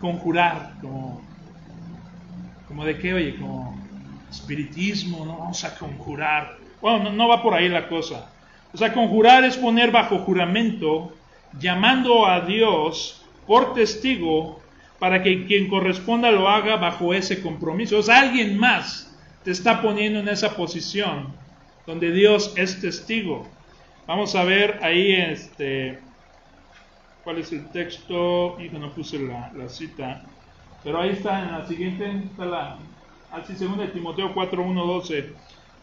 [0.00, 1.20] Conjurar, como,
[2.66, 3.89] como de qué, oye, como
[4.30, 5.38] espiritismo, ¿no?
[5.38, 6.56] Vamos a conjurar.
[6.80, 8.30] Bueno, no, no va por ahí la cosa.
[8.72, 11.12] O sea, conjurar es poner bajo juramento
[11.58, 14.60] llamando a Dios por testigo
[14.98, 17.98] para que quien corresponda lo haga bajo ese compromiso.
[17.98, 21.34] O sea, alguien más te está poniendo en esa posición
[21.86, 23.48] donde Dios es testigo.
[24.06, 25.98] Vamos a ver ahí este
[27.24, 30.22] cuál es el texto, y no puse la, cita,
[30.82, 32.78] pero ahí está en la siguiente, está la,
[33.32, 35.32] así segunda de Timoteo 4, 1, 12.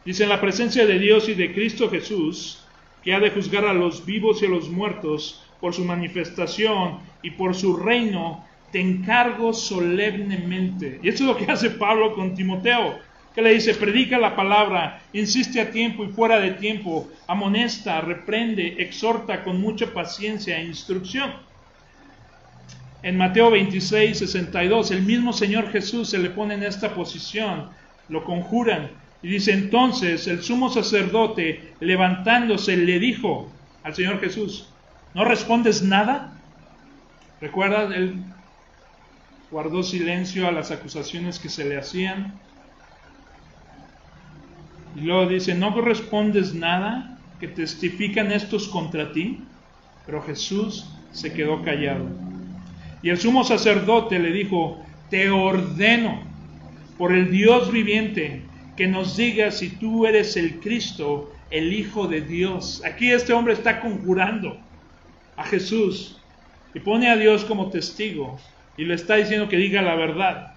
[0.06, 2.64] Dice, en la presencia de Dios y de Cristo Jesús,
[3.04, 7.32] que ha de juzgar a los vivos y a los muertos, por su manifestación y
[7.32, 11.00] por su reino, te encargo solemnemente.
[11.02, 13.00] Y eso es lo que hace Pablo con Timoteo,
[13.34, 18.76] que le dice, predica la palabra, insiste a tiempo y fuera de tiempo, amonesta, reprende,
[18.80, 21.47] exhorta con mucha paciencia e instrucción.
[23.04, 27.70] En Mateo 26, 62, el mismo Señor Jesús se le pone en esta posición,
[28.10, 28.90] lo conjuran
[29.22, 33.52] y dice entonces el sumo sacerdote levantándose le dijo
[33.84, 34.68] al Señor Jesús,
[35.14, 36.32] ¿No respondes nada?
[37.42, 37.92] ¿Recuerdas?
[37.96, 38.24] Él
[39.50, 42.34] guardó silencio a las acusaciones que se le hacían.
[44.96, 49.44] Y luego dice, ¿no respondes nada que testifican estos contra ti?
[50.06, 52.06] Pero Jesús se quedó callado.
[53.08, 56.24] Y el sumo sacerdote le dijo, te ordeno
[56.98, 58.42] por el Dios viviente
[58.76, 62.84] que nos digas si tú eres el Cristo, el Hijo de Dios.
[62.84, 64.60] Aquí este hombre está conjurando
[65.38, 66.20] a Jesús
[66.74, 68.38] y pone a Dios como testigo
[68.76, 70.56] y le está diciendo que diga la verdad.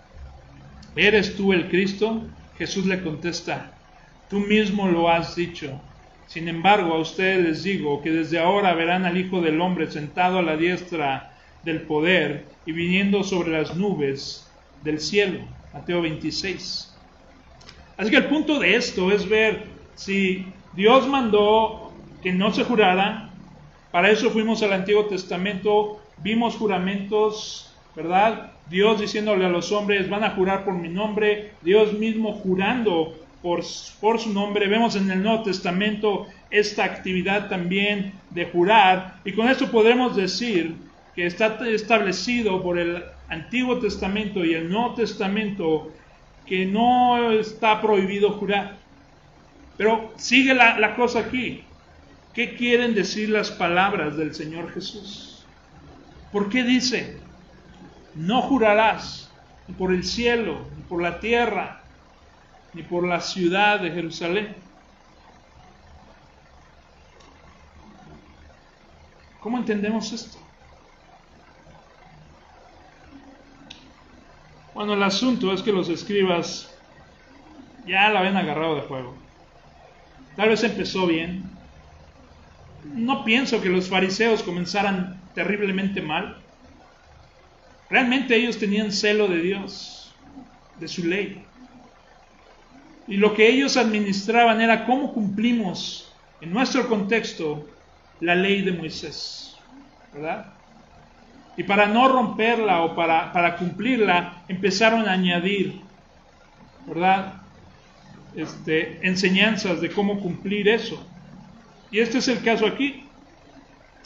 [0.96, 2.24] ¿Eres tú el Cristo?
[2.58, 3.74] Jesús le contesta,
[4.28, 5.80] tú mismo lo has dicho.
[6.26, 10.40] Sin embargo, a ustedes les digo que desde ahora verán al Hijo del Hombre sentado
[10.40, 11.30] a la diestra
[11.64, 14.50] del poder y viniendo sobre las nubes
[14.82, 15.40] del cielo.
[15.72, 16.96] Mateo 26.
[17.96, 21.92] Así que el punto de esto es ver si Dios mandó
[22.22, 23.30] que no se jurara,
[23.90, 28.52] para eso fuimos al Antiguo Testamento, vimos juramentos, ¿verdad?
[28.68, 33.62] Dios diciéndole a los hombres, van a jurar por mi nombre, Dios mismo jurando por,
[34.00, 34.68] por, su nombre.
[34.68, 39.16] Vemos en el Nuevo Testamento esta actividad también de jurar.
[39.24, 40.76] Y con esto podremos decir
[41.14, 45.92] que está establecido por el Antiguo Testamento y el Nuevo Testamento
[46.46, 48.76] que no está prohibido jurar.
[49.76, 51.64] Pero sigue la, la cosa aquí.
[52.34, 55.44] ¿Qué quieren decir las palabras del Señor Jesús?
[56.32, 57.18] ¿Por qué dice,
[58.14, 59.30] no jurarás
[59.66, 61.82] ni por el cielo, ni por la tierra,
[62.72, 64.54] ni por la ciudad de Jerusalén?
[69.40, 70.38] ¿Cómo entendemos esto?
[74.74, 76.72] Bueno, el asunto es que los escribas
[77.86, 79.14] ya la habían agarrado de juego.
[80.36, 81.42] Tal vez empezó bien.
[82.84, 86.36] No pienso que los fariseos comenzaran terriblemente mal.
[87.88, 90.14] Realmente ellos tenían celo de Dios,
[90.78, 91.44] de su ley.
[93.08, 97.66] Y lo que ellos administraban era cómo cumplimos en nuestro contexto
[98.20, 99.56] la ley de Moisés.
[100.12, 100.59] ¿Verdad?
[101.60, 105.82] Y para no romperla o para, para cumplirla, empezaron a añadir,
[106.86, 107.34] ¿verdad?
[108.34, 111.06] Este, enseñanzas de cómo cumplir eso.
[111.90, 113.04] Y este es el caso aquí.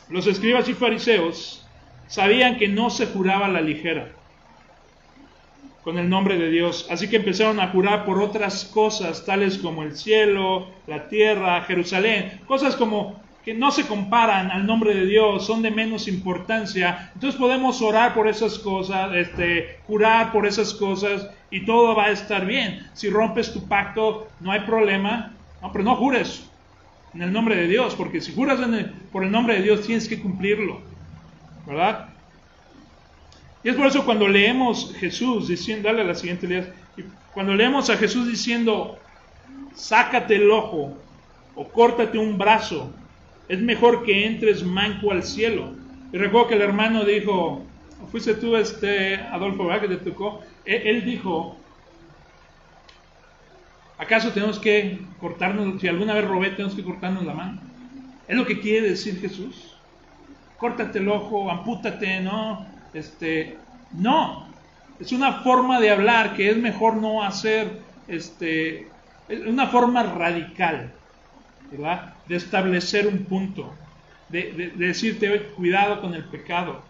[0.09, 1.65] Los escribas y fariseos
[2.09, 4.09] sabían que no se juraba la ligera
[5.85, 9.85] con el nombre de Dios, así que empezaron a jurar por otras cosas, tales como
[9.85, 15.47] el cielo, la tierra, Jerusalén, cosas como que no se comparan al nombre de Dios,
[15.47, 17.11] son de menos importancia.
[17.15, 22.11] Entonces podemos orar por esas cosas, este, jurar por esas cosas y todo va a
[22.11, 22.89] estar bien.
[22.95, 26.49] Si rompes tu pacto, no hay problema, no, pero no jures
[27.15, 28.59] en el nombre de Dios, porque si juras
[29.13, 30.81] por el nombre de Dios tienes que cumplirlo,
[31.67, 32.09] ¿verdad?
[33.63, 36.75] Y es por eso cuando leemos Jesús diciendo, dale a la siguiente línea,
[37.33, 38.99] cuando leemos a Jesús diciendo,
[39.75, 40.97] sácate el ojo
[41.55, 42.93] o córtate un brazo,
[43.49, 45.73] es mejor que entres manco al cielo.
[46.13, 47.65] Y recuerdo que el hermano dijo,
[48.11, 49.83] fuiste tú, este Adolfo, ¿verdad?
[49.83, 50.41] Que te tocó.
[50.65, 51.57] Él, él dijo,
[53.99, 57.61] ¿acaso tenemos que cortarnos, si alguna vez robé, tenemos que cortarnos la mano?
[58.27, 59.77] Es lo que quiere decir Jesús.
[60.57, 62.67] Córtate el ojo, ampútate, ¿no?
[62.95, 63.59] Este,
[63.93, 64.47] no.
[65.01, 68.89] Es una forma de hablar que es mejor no hacer, este,
[69.29, 70.93] es una forma radical.
[72.29, 73.75] De establecer un punto,
[74.29, 76.83] de, decirte, cuidado con el pecado.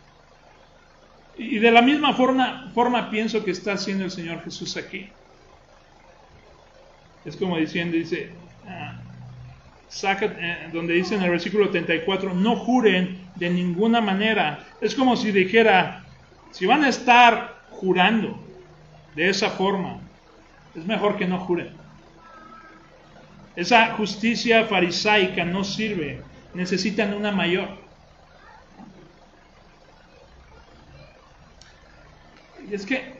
[1.37, 5.09] Y de la misma forma, forma pienso que está haciendo el Señor Jesús aquí.
[7.24, 8.30] Es como diciendo, dice,
[8.68, 9.01] ah,
[9.89, 14.64] saca, eh, donde dice en el versículo 34, no juren de ninguna manera.
[14.80, 16.05] Es como si dijera,
[16.51, 18.39] si van a estar jurando
[19.14, 20.01] de esa forma,
[20.74, 21.84] es mejor que no juren.
[23.57, 26.22] Esa justicia farisaica no sirve,
[26.55, 27.68] necesitan una mayor.
[32.68, 33.14] Y es que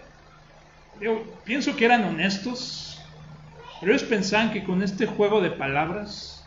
[1.01, 3.01] yo pienso que eran honestos,
[3.81, 6.45] pero ellos pensaban que con este juego de palabras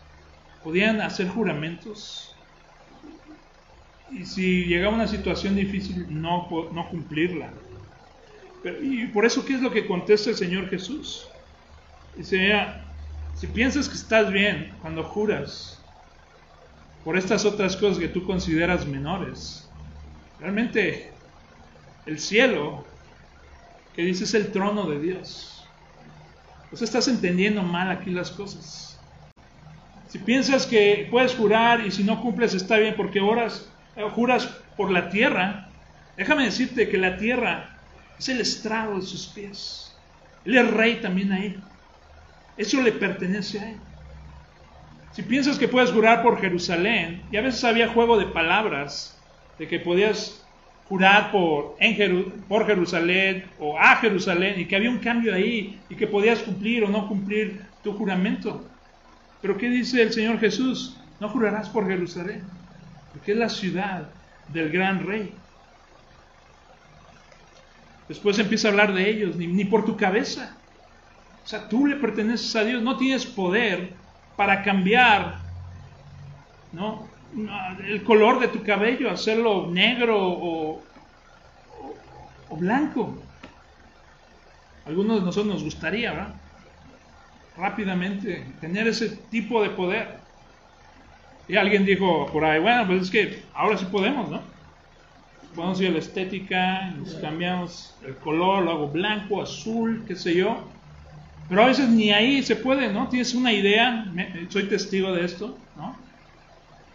[0.64, 2.36] podían hacer juramentos
[4.12, 7.52] y si llegaba una situación difícil no, no cumplirla.
[8.82, 11.28] y por eso, ¿qué es lo que contesta el Señor Jesús?
[12.16, 12.54] Dice,
[13.38, 15.80] si piensas que estás bien cuando juras
[17.04, 19.70] por estas otras cosas que tú consideras menores,
[20.40, 21.14] realmente
[22.06, 22.84] el cielo,
[23.96, 25.66] que dices es el trono de Dios.
[26.70, 29.00] Pues estás entendiendo mal aquí las cosas.
[30.08, 34.48] Si piensas que puedes jurar y si no cumples está bien porque oras, eh, juras
[34.76, 35.70] por la tierra,
[36.18, 37.78] déjame decirte que la tierra
[38.18, 39.96] es el estrado de sus pies.
[40.44, 41.62] Él es rey también ahí.
[42.58, 43.78] Eso le pertenece a Él.
[45.12, 49.18] Si piensas que puedes jurar por Jerusalén, y a veces había juego de palabras,
[49.58, 50.46] de que podías
[50.90, 51.76] jurar por,
[52.48, 56.84] por Jerusalén o a Jerusalén, y que había un cambio ahí, y que podías cumplir
[56.84, 58.68] o no cumplir tu juramento.
[59.42, 60.98] Pero ¿qué dice el Señor Jesús?
[61.20, 62.44] No jurarás por Jerusalén,
[63.12, 64.10] porque es la ciudad
[64.50, 65.34] del gran rey.
[68.08, 70.57] Después empieza a hablar de ellos, ni, ni por tu cabeza.
[71.48, 73.94] O sea, tú le perteneces a Dios, no tienes poder
[74.36, 75.38] para cambiar
[76.74, 77.08] ¿no?
[77.86, 80.84] el color de tu cabello, hacerlo negro o,
[82.52, 83.18] blanco.
[84.86, 86.34] algunos de nosotros nos gustaría, ¿verdad?
[87.56, 90.18] Rápidamente tener ese tipo de poder.
[91.48, 94.42] Y alguien dijo por ahí, bueno, pues es que ahora sí podemos, ¿no?
[95.56, 100.36] Podemos ir a la estética, nos cambiamos el color, lo hago blanco, azul, qué sé
[100.36, 100.76] yo.
[101.50, 103.08] Pero a veces ni ahí se puede, ¿no?
[103.08, 104.06] Tienes una idea,
[104.50, 105.96] soy testigo de esto, ¿no?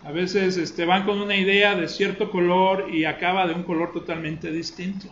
[0.04, 3.92] A veces este, van con una idea de cierto color y acaba de un color
[3.92, 5.08] totalmente distinto,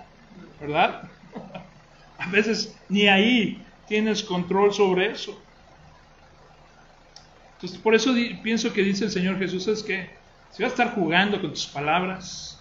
[0.61, 1.09] ¿verdad?
[2.19, 5.41] A veces ni ahí tienes control sobre eso.
[7.55, 10.11] Entonces, por eso pienso que dice el Señor Jesús, es que
[10.51, 12.61] si vas a estar jugando con tus palabras,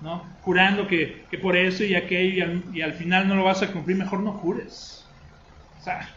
[0.00, 0.24] ¿no?
[0.42, 4.20] Jurando que, por eso y aquello y al, final no lo vas a cumplir, mejor
[4.20, 5.04] no jures.
[5.80, 6.15] O sea,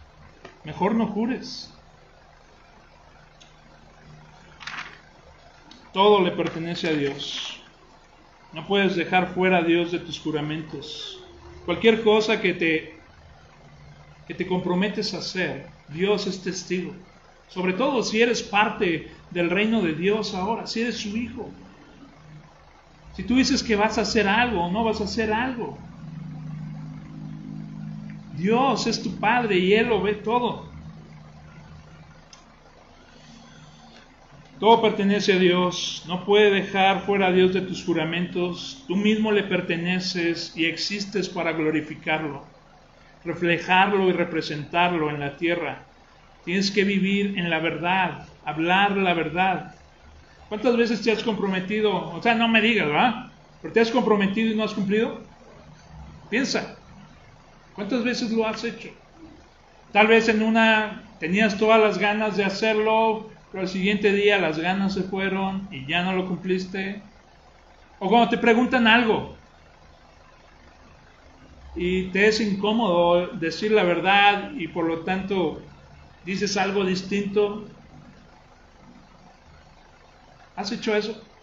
[0.63, 1.73] mejor no jures.
[5.93, 7.61] Todo le pertenece a Dios.
[8.53, 11.23] No puedes dejar fuera a Dios de tus juramentos.
[11.65, 12.99] Cualquier cosa que te,
[14.27, 16.93] que te comprometes a hacer, Dios es testigo.
[17.47, 21.49] Sobre todo si eres parte del reino de Dios ahora, si eres su hijo.
[23.15, 25.77] Si tú dices que vas a hacer algo o no vas a hacer algo.
[28.39, 30.79] Dios es tu Padre y Él lo ve todo.
[34.59, 39.31] Todo pertenece a Dios, no puede dejar fuera a Dios de tus juramentos, tú mismo
[39.31, 42.57] le perteneces y existes para glorificarlo,
[43.23, 45.93] reflejarlo y representarlo en la tierra.
[46.43, 49.75] Tienes que vivir en la verdad, hablar la verdad.
[50.47, 52.11] ¿Cuántas veces te has comprometido?
[52.11, 53.15] O sea, no me digas, ¿verdad?
[53.61, 55.29] Pero te has comprometido y no has cumplido.
[56.29, 56.78] Piensa,
[57.79, 58.89] ¿cuántas veces lo has hecho?
[59.91, 64.59] Tal vez en una tenías todas las ganas de hacerlo, pero al siguiente día las
[64.59, 67.11] ganas se fueron y ya no lo cumpliste.
[67.99, 69.41] O cuando te preguntan algo
[71.73, 75.71] y te es incómodo decir la verdad y por lo tanto
[76.23, 77.75] dices algo distinto.
[80.55, 81.38] ¿Has hecho eso?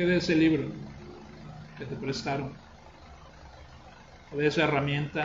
[0.00, 0.72] ¿Qué de ese libro
[1.74, 2.62] que te prestaron?
[4.30, 5.22] ¿O de esa herramienta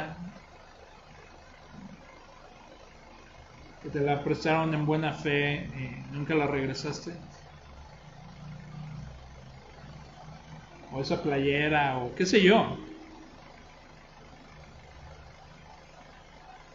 [3.82, 7.22] que te la prestaron en buena fe y nunca la regresaste?
[10.90, 12.60] O esa playera, o qué sé yo.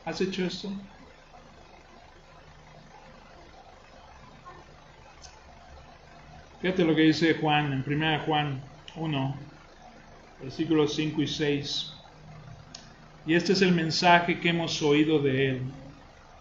[0.04, 0.68] ¿Has hecho esto?
[6.60, 8.60] Fíjate lo que dice Juan en 1 Juan
[8.94, 9.36] 1,
[10.42, 11.92] versículos 5 y 6.
[13.26, 15.62] Y este es el mensaje que hemos oído de Él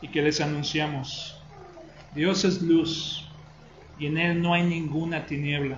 [0.02, 1.38] y que les anunciamos.
[2.14, 3.30] Dios es luz
[3.98, 5.78] y en Él no hay ninguna tiniebla.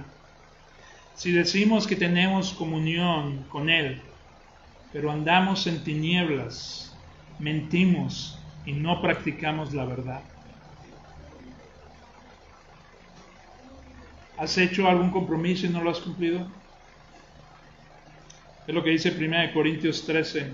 [1.14, 4.02] Si decimos que tenemos comunión con Él,
[4.92, 6.98] pero andamos en tinieblas,
[7.38, 10.22] mentimos y no practicamos la verdad.
[14.38, 16.48] ¿Has hecho algún compromiso y no lo has cumplido?
[18.68, 20.52] Es lo que dice 1 Corintios 13.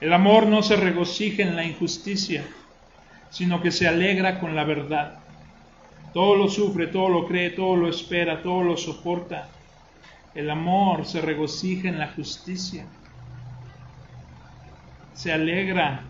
[0.00, 2.44] El amor no se regocija en la injusticia
[3.32, 5.18] sino que se alegra con la verdad.
[6.12, 9.48] Todo lo sufre, todo lo cree, todo lo espera, todo lo soporta.
[10.34, 12.84] El amor se regocija en la justicia.
[15.14, 16.02] Se alegra,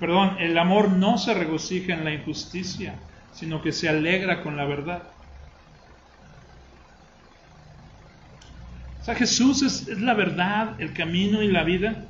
[0.00, 2.94] perdón, el amor no se regocija en la injusticia,
[3.34, 5.02] sino que se alegra con la verdad.
[9.04, 12.06] O sea, Jesús es, la verdad, el camino y la vida.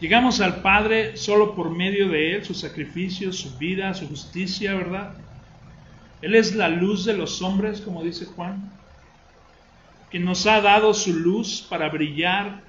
[0.00, 5.14] Llegamos al Padre solo por medio de Él, su sacrificio, su vida, su justicia, ¿verdad?
[6.20, 8.72] Él es la luz de los hombres, como dice Juan,
[10.10, 12.60] que nos ha dado su luz para brillar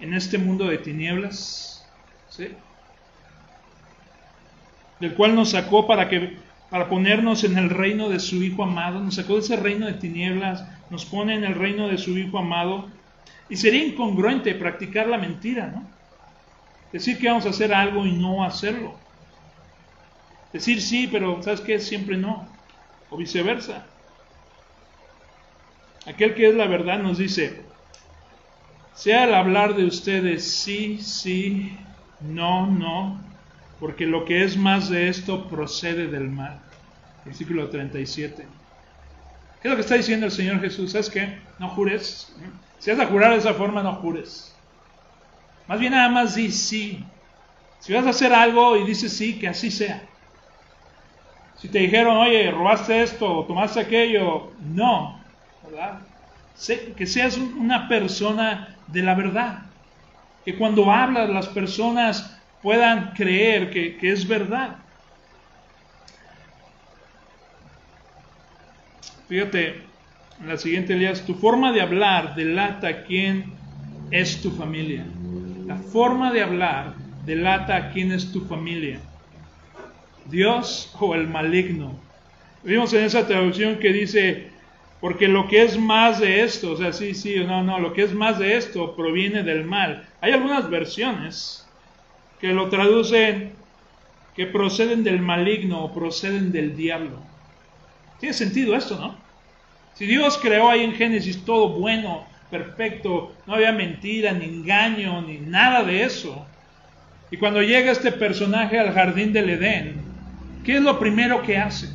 [0.00, 1.88] en este mundo de tinieblas,
[2.28, 2.48] ¿sí?
[4.98, 6.38] Del cual nos sacó para que
[6.70, 9.92] para ponernos en el reino de su Hijo amado, nos sacó de ese reino de
[9.92, 12.86] tinieblas, nos pone en el reino de su Hijo amado,
[13.48, 15.88] y sería incongruente practicar la mentira, ¿no?
[16.92, 18.94] Decir que vamos a hacer algo y no hacerlo.
[20.52, 21.78] Decir sí, pero ¿sabes qué?
[21.78, 22.46] Siempre no.
[23.08, 23.86] O viceversa.
[26.06, 27.62] Aquel que es la verdad nos dice,
[28.92, 31.74] sea al hablar de ustedes sí, sí,
[32.20, 33.18] no, no,
[33.80, 36.60] porque lo que es más de esto procede del mal.
[37.24, 38.61] Versículo 37.
[39.62, 40.90] ¿Qué es lo que está diciendo el Señor Jesús?
[40.90, 41.38] ¿Sabes qué?
[41.60, 42.34] No jures.
[42.80, 44.52] Si vas a jurar de esa forma, no jures.
[45.68, 47.04] Más bien nada más di sí.
[47.78, 50.02] Si vas a hacer algo y dices sí, que así sea.
[51.58, 55.22] Si te dijeron, oye, robaste esto o tomaste aquello, no,
[56.96, 59.58] que seas una persona de la verdad.
[60.44, 64.81] Que cuando hablas las personas puedan creer que, que es verdad.
[69.32, 69.76] Fíjate,
[70.42, 73.54] en la siguiente línea, tu forma de hablar delata quién
[74.10, 75.06] es tu familia.
[75.66, 79.00] La forma de hablar delata quién es tu familia.
[80.26, 81.98] Dios o el maligno.
[82.62, 84.50] Vimos en esa traducción que dice,
[85.00, 88.02] porque lo que es más de esto, o sea, sí, sí, no, no, lo que
[88.02, 90.06] es más de esto proviene del mal.
[90.20, 91.66] Hay algunas versiones
[92.38, 93.54] que lo traducen
[94.36, 97.16] que proceden del maligno o proceden del diablo.
[98.20, 99.21] Tiene sentido esto, ¿no?
[100.02, 105.38] Si Dios creó ahí en Génesis todo bueno, perfecto, no había mentira, ni engaño, ni
[105.38, 106.44] nada de eso.
[107.30, 110.02] Y cuando llega este personaje al jardín del Edén,
[110.64, 111.88] ¿qué es lo primero que hace?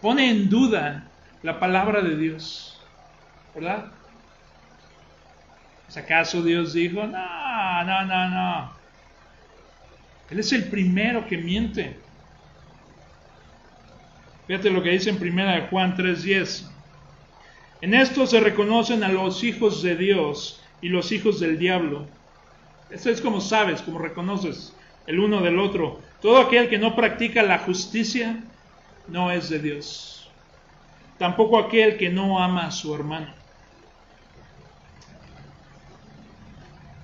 [0.00, 1.08] Pone en duda
[1.42, 2.80] la palabra de Dios,
[3.56, 3.86] ¿verdad?
[5.88, 8.72] ¿Es acaso Dios dijo, no, no, no, no?
[10.30, 11.98] Él es el primero que miente.
[14.48, 16.70] Fíjate lo que dice en primera de Juan 3:10.
[17.82, 22.06] En esto se reconocen a los hijos de Dios y los hijos del diablo.
[22.88, 24.74] Esto es como sabes, como reconoces
[25.06, 26.00] el uno del otro.
[26.22, 28.42] Todo aquel que no practica la justicia
[29.06, 30.30] no es de Dios.
[31.18, 33.28] Tampoco aquel que no ama a su hermano.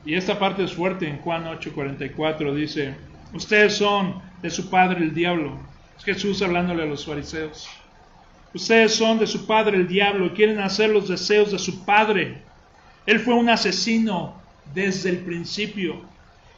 [0.07, 2.95] Y esta parte es fuerte en Juan 8:44 dice,
[3.35, 5.74] Ustedes son de su padre el diablo.
[5.97, 7.69] Es Jesús hablándole a los fariseos.
[8.53, 12.43] Ustedes son de su padre el diablo y quieren hacer los deseos de su padre.
[13.07, 14.41] Él fue un asesino
[14.73, 16.03] desde el principio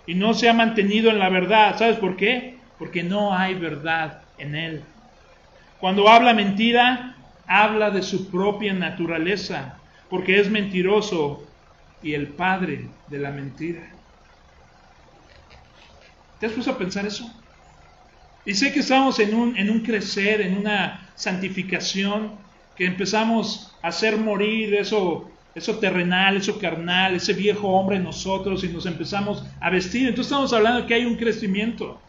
[0.06, 1.78] y no se ha mantenido en la verdad.
[1.78, 2.58] ¿Sabes por qué?
[2.78, 4.84] Porque no hay verdad en él.
[5.80, 7.16] Cuando habla mentira,
[7.46, 9.78] habla de su propia naturaleza,
[10.08, 11.46] porque es mentiroso
[12.02, 13.90] y el padre de la mentira.
[16.38, 17.30] ¿Te has puesto a pensar eso?
[18.46, 22.32] Y sé que estamos en un, en un crecer, en una santificación,
[22.76, 28.62] que empezamos a hacer morir eso, eso terrenal, eso carnal, ese viejo hombre en nosotros
[28.62, 30.02] y nos empezamos a vestir.
[30.02, 32.00] Entonces estamos hablando de que hay un crecimiento.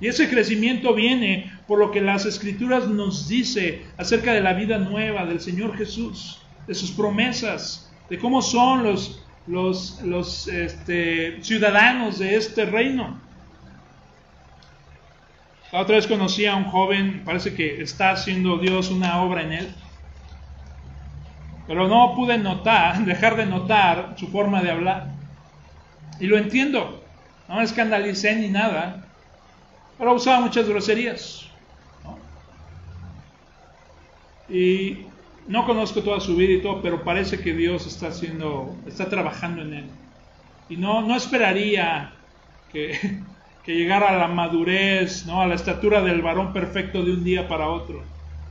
[0.00, 4.78] Y ese crecimiento viene por lo que las escrituras nos dice acerca de la vida
[4.78, 12.18] nueva del Señor Jesús, de sus promesas, de cómo son los, los, los este, ciudadanos
[12.18, 13.20] de este reino.
[15.74, 19.52] La otra vez conocí a un joven, parece que está haciendo Dios una obra en
[19.52, 19.74] él,
[21.66, 25.08] pero no pude notar, dejar de notar su forma de hablar.
[26.20, 27.02] Y lo entiendo,
[27.48, 29.04] no me escandalicé ni nada,
[29.98, 31.50] pero usaba muchas groserías.
[34.48, 34.98] Y
[35.48, 39.62] no conozco toda su vida y todo, pero parece que Dios está haciendo, está trabajando
[39.62, 39.90] en él.
[40.68, 42.12] Y no, no esperaría
[42.70, 43.18] que,
[43.64, 45.40] que llegara a la madurez, ¿no?
[45.40, 48.02] a la estatura del varón perfecto de un día para otro.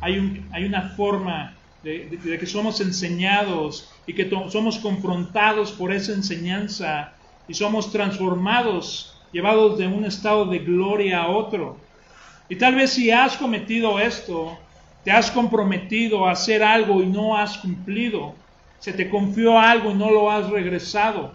[0.01, 1.53] Hay, un, hay una forma
[1.83, 7.13] de, que somos enseñados y que somos confrontados por esa enseñanza
[7.47, 11.77] y somos transformados, llevados de un estado de gloria a otro.
[12.49, 14.57] Y tal vez si has cometido esto,
[15.03, 18.33] te has comprometido a hacer algo y no has cumplido,
[18.79, 21.33] se te confió algo y no lo has regresado.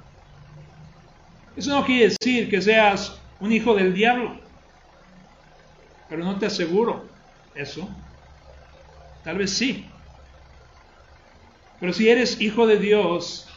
[1.57, 4.36] Eso no quiere decir que seas un hijo del diablo.
[6.09, 7.07] Pero no te aseguro
[7.55, 7.89] eso.
[9.24, 9.86] Tal vez sí.
[11.80, 13.49] Pero si eres hijo de Dios,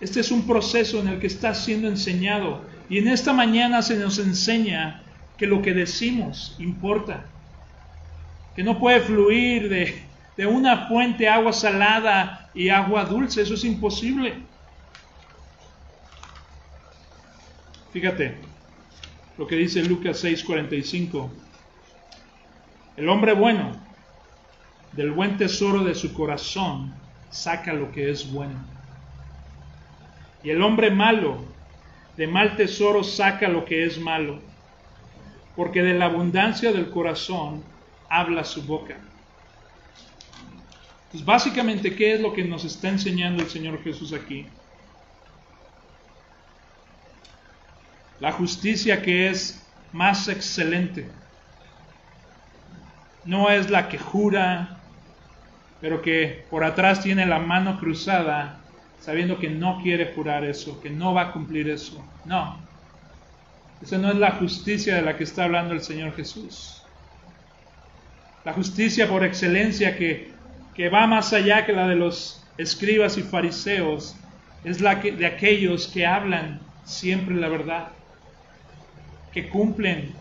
[0.00, 2.60] este es un proceso en el que estás siendo enseñado.
[2.88, 5.02] Y en esta mañana se nos enseña
[5.38, 7.24] que lo que decimos importa.
[8.54, 10.02] Que no puede fluir de,
[10.36, 13.42] de una fuente agua salada y agua dulce.
[13.42, 14.42] Eso es imposible.
[17.92, 18.51] Fíjate,
[19.38, 21.30] lo que dice Lucas 6:45.
[22.96, 23.72] El hombre bueno,
[24.92, 26.94] del buen tesoro de su corazón,
[27.30, 28.58] saca lo que es bueno.
[30.44, 31.38] Y el hombre malo,
[32.16, 34.40] de mal tesoro, saca lo que es malo.
[35.56, 37.62] Porque de la abundancia del corazón
[38.08, 38.96] habla su boca.
[41.04, 44.46] Entonces, básicamente, ¿qué es lo que nos está enseñando el Señor Jesús aquí?
[48.22, 51.10] La justicia que es más excelente.
[53.24, 54.78] No es la que jura,
[55.80, 58.60] pero que por atrás tiene la mano cruzada,
[59.00, 62.00] sabiendo que no quiere jurar eso, que no va a cumplir eso.
[62.24, 62.60] No.
[63.82, 66.80] Esa no es la justicia de la que está hablando el Señor Jesús.
[68.44, 70.30] La justicia por excelencia que,
[70.76, 74.14] que va más allá que la de los escribas y fariseos
[74.62, 77.88] es la que, de aquellos que hablan siempre la verdad
[79.32, 80.14] que cumplen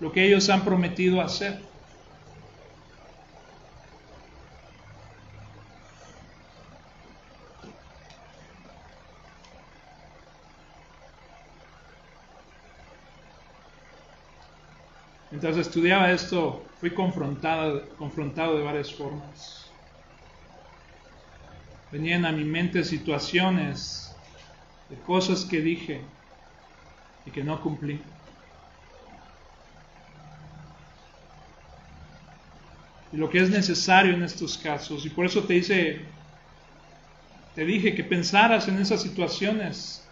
[0.00, 1.68] lo que ellos han prometido hacer.
[15.30, 19.70] Mientras estudiaba esto, fui confrontado, confrontado de varias formas.
[21.92, 24.16] Venían a mi mente situaciones
[24.88, 26.00] de cosas que dije
[27.26, 28.17] y que no cumplí.
[33.12, 36.02] Y lo que es necesario en estos casos, y por eso te dice,
[37.54, 40.06] te dije que pensaras en esas situaciones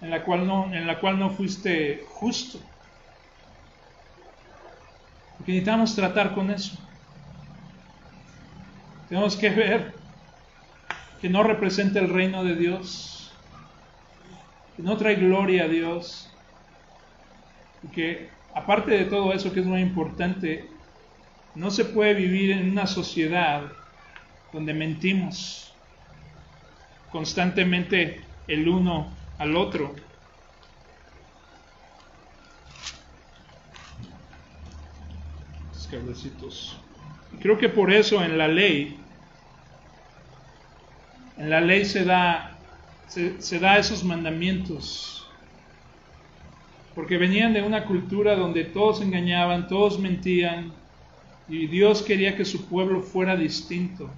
[0.00, 2.60] en la cual no, en la cual no fuiste justo.
[5.36, 6.76] Porque necesitamos tratar con eso.
[9.08, 9.94] Tenemos que ver
[11.20, 13.32] que no representa el reino de Dios,
[14.76, 16.28] que no trae gloria a Dios,
[17.82, 20.68] y que aparte de todo eso que es muy importante,
[21.54, 23.72] no se puede vivir en una sociedad
[24.52, 25.72] donde mentimos
[27.10, 29.94] constantemente el uno al otro.
[37.40, 38.98] Creo que por eso en la ley,
[41.36, 42.58] en la ley se da,
[43.06, 45.26] se, se da esos mandamientos.
[46.94, 50.72] Porque venían de una cultura donde todos engañaban, todos mentían,
[51.48, 54.10] y Dios quería que su pueblo fuera distinto.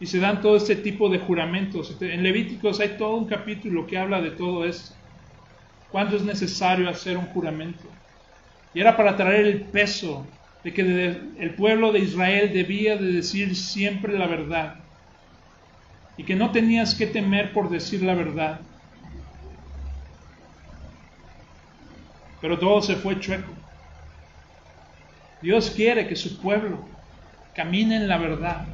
[0.00, 1.96] Y se dan todo este tipo de juramentos.
[2.00, 4.94] En Levíticos hay todo un capítulo que habla de todo esto.
[5.90, 7.84] ¿Cuándo es necesario hacer un juramento?
[8.72, 10.26] Y era para traer el peso
[10.64, 10.82] de que
[11.38, 14.76] el pueblo de Israel debía de decir siempre la verdad.
[16.16, 18.60] Y que no tenías que temer por decir la verdad.
[22.40, 23.59] Pero todo se fue chueco.
[25.42, 26.78] Dios quiere que su pueblo
[27.54, 28.66] camine en la verdad,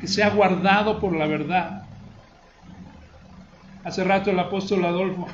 [0.00, 1.84] que sea guardado por la verdad.
[3.84, 5.28] Hace rato el apóstol Adolfo,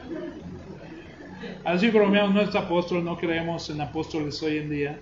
[1.64, 5.00] así bromeamos, no es apóstol, no creemos en apóstoles hoy en día.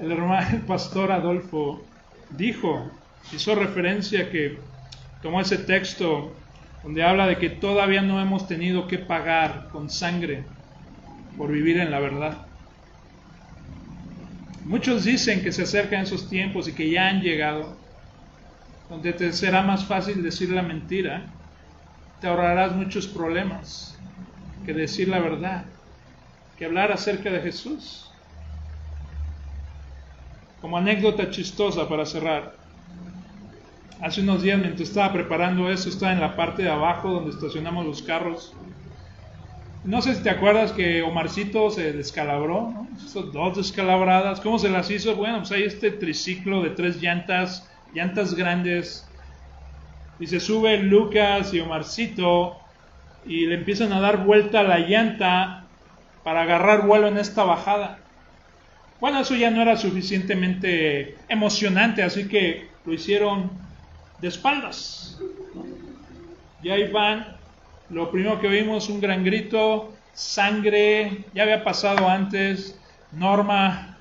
[0.00, 1.82] El hermano, el pastor Adolfo
[2.30, 2.88] dijo,
[3.32, 4.60] hizo referencia que
[5.20, 6.32] tomó ese texto
[6.84, 10.44] donde habla de que todavía no hemos tenido que pagar con sangre
[11.38, 12.36] por vivir en la verdad.
[14.64, 17.76] Muchos dicen que se acercan esos tiempos y que ya han llegado,
[18.90, 21.22] donde te será más fácil decir la mentira,
[22.20, 23.96] te ahorrarás muchos problemas
[24.66, 25.64] que decir la verdad,
[26.58, 28.10] que hablar acerca de Jesús.
[30.60, 32.56] Como anécdota chistosa para cerrar,
[34.02, 37.86] hace unos días mientras estaba preparando eso, estaba en la parte de abajo donde estacionamos
[37.86, 38.52] los carros
[39.84, 42.88] no sé si te acuerdas que Omarcito se descalabró, ¿no?
[43.32, 44.40] Dos descalabradas.
[44.40, 45.14] ¿Cómo se las hizo?
[45.14, 49.08] Bueno, pues hay este triciclo de tres llantas, llantas grandes.
[50.20, 52.58] Y se sube Lucas y Omarcito
[53.24, 55.66] y le empiezan a dar vuelta a la llanta
[56.24, 58.00] para agarrar vuelo en esta bajada.
[59.00, 63.50] Bueno, eso ya no era suficientemente emocionante, así que lo hicieron
[64.20, 65.20] de espaldas.
[66.62, 67.37] Y ahí van
[67.90, 72.78] lo primero que vimos, un gran grito, sangre, ya había pasado antes,
[73.12, 73.96] Norma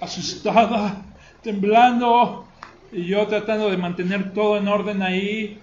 [0.00, 1.02] asustada,
[1.42, 2.48] temblando,
[2.90, 5.60] y yo tratando de mantener todo en orden ahí,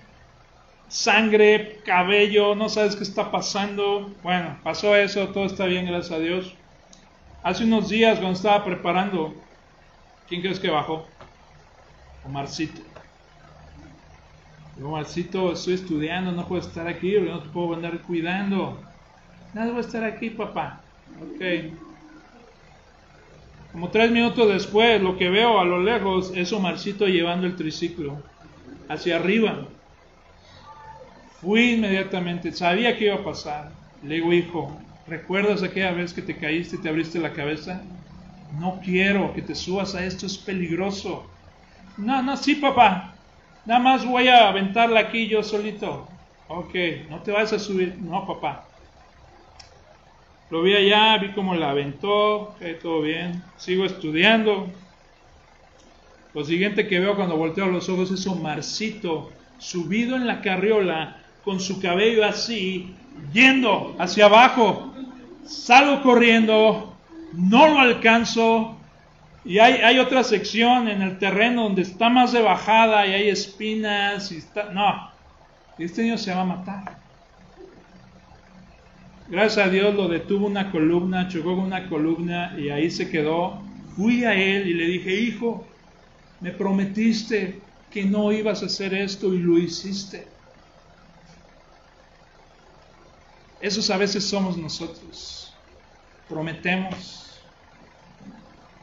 [0.87, 4.11] sangre, cabello, no sabes qué está pasando.
[4.23, 6.53] Bueno, pasó eso, todo está bien, gracias a Dios.
[7.43, 9.33] Hace unos días cuando estaba preparando,
[10.27, 11.05] ¿quién crees que bajó?
[12.25, 12.88] Omarcito.
[14.79, 18.89] Yo, Marcito, estoy estudiando, no puedo estar aquí, no te puedo andar cuidando.
[19.53, 20.91] Nada, voy a estar aquí, papá.
[21.19, 21.41] Ok.
[23.71, 28.29] Como tres minutos después, lo que veo a lo lejos es Omarcito llevando el triciclo
[28.87, 29.69] hacia arriba.
[31.39, 33.79] Fui inmediatamente, sabía que iba a pasar.
[34.01, 37.89] Le digo, hijo, ¿recuerdas aquella vez que te caíste y te abriste la cabeza?
[38.49, 41.39] No quiero que te subas a esto, es peligroso.
[41.97, 43.18] No, no, sí, papá.
[43.65, 46.07] Nada más voy a aventarla aquí yo solito.
[46.47, 46.73] Ok,
[47.09, 47.97] no te vas a subir.
[47.99, 48.65] No, papá.
[50.49, 52.37] Lo vi allá, vi cómo la aventó.
[52.37, 53.43] Ok, todo bien.
[53.57, 54.67] Sigo estudiando.
[56.33, 61.17] Lo siguiente que veo cuando volteo los ojos es un marcito subido en la carriola
[61.43, 62.95] con su cabello así,
[63.33, 64.93] yendo hacia abajo.
[65.45, 66.95] Salgo corriendo,
[67.33, 68.78] no lo alcanzo,
[69.45, 74.31] y hay, otra sección en el terreno donde está más de bajada y hay espinas
[74.31, 74.71] y está...
[74.71, 75.11] No,
[75.77, 76.99] este niño se va a matar.
[79.29, 83.61] Gracias a Dios lo detuvo una columna, chocó con una columna y ahí se quedó.
[83.95, 85.65] Fui a él y le dije, hijo,
[86.41, 87.61] me prometiste
[87.91, 90.27] que no ibas a hacer esto y lo hiciste.
[93.61, 95.53] Esos a veces somos nosotros.
[96.27, 97.28] Prometemos.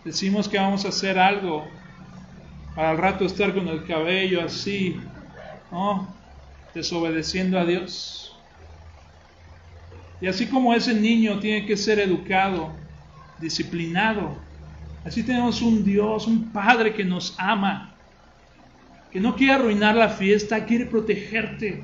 [0.07, 1.66] Decimos que vamos a hacer algo
[2.76, 5.00] para al rato estar con el cabello así,
[5.72, 6.07] ¿no?
[6.72, 8.38] Desobedeciendo a Dios.
[10.20, 12.70] Y así como ese niño tiene que ser educado,
[13.40, 14.36] disciplinado,
[15.04, 17.92] así tenemos un Dios, un Padre que nos ama,
[19.11, 21.82] que no quiere arruinar la fiesta, quiere protegerte,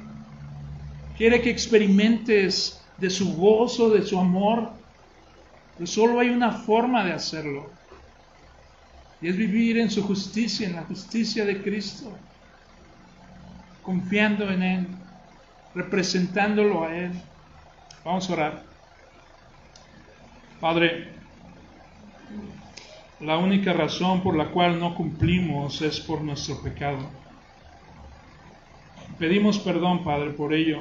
[1.19, 4.71] quiere que experimentes de su gozo, de su amor.
[5.75, 7.82] Pero solo hay una forma de hacerlo.
[9.23, 12.13] Y es vivir en su justicia, en la justicia de Cristo,
[13.83, 14.87] confiando en Él,
[15.75, 17.13] representándolo a Él.
[18.05, 18.63] Vamos a orar.
[20.61, 21.09] Padre,
[23.21, 26.99] la única razón por la cual no cumplimos es por nuestro pecado.
[29.21, 30.81] Pedimos perdón, Padre, por ello.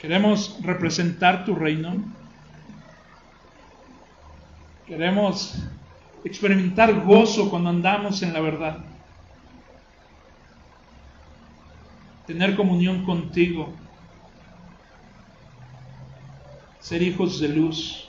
[0.00, 1.94] Queremos representar tu reino.
[4.86, 5.56] Queremos
[6.22, 8.78] experimentar gozo cuando andamos en la verdad.
[12.24, 13.72] Tener comunión contigo.
[16.78, 18.08] Ser hijos de luz.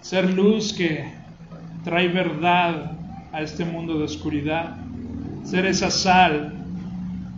[0.00, 1.12] Ser luz que
[1.84, 2.98] trae verdad
[3.32, 4.76] a este mundo de oscuridad.
[5.44, 6.52] Ser esa sal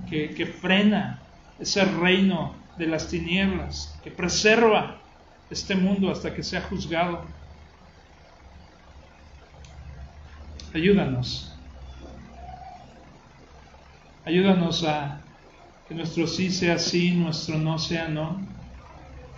[0.09, 1.21] que, que frena
[1.59, 4.99] ese reino de las tinieblas, que preserva
[5.51, 7.25] este mundo hasta que sea juzgado.
[10.75, 11.55] Ayúdanos.
[14.25, 15.23] Ayúdanos a
[15.89, 18.41] que nuestro sí sea sí, nuestro no sea no.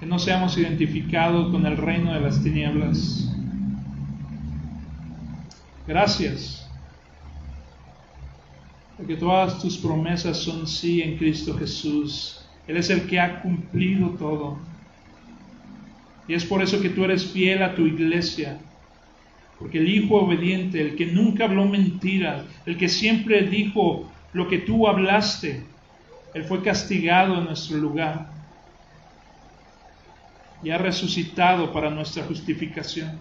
[0.01, 3.33] Que no seamos identificados con el reino de las tinieblas.
[5.87, 6.69] Gracias.
[8.97, 12.45] Porque todas tus promesas son sí en Cristo Jesús.
[12.67, 14.59] Él es el que ha cumplido todo.
[16.31, 18.57] Y es por eso que tú eres fiel a tu iglesia.
[19.59, 24.59] Porque el Hijo obediente, el que nunca habló mentiras, el que siempre dijo lo que
[24.59, 25.65] tú hablaste,
[26.33, 28.31] Él fue castigado en nuestro lugar
[30.63, 33.19] y ha resucitado para nuestra justificación.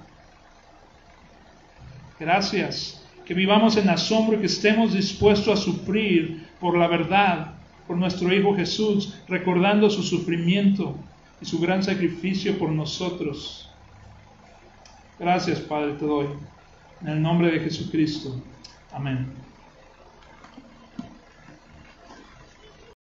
[2.20, 7.56] Gracias, que vivamos en asombro y que estemos dispuestos a sufrir por la verdad,
[7.88, 10.96] por nuestro Hijo Jesús, recordando su sufrimiento
[11.42, 13.70] y su gran sacrificio por nosotros.
[15.18, 16.28] Gracias, Padre, te doy.
[17.02, 18.36] En el nombre de Jesucristo.
[18.92, 19.49] Amén.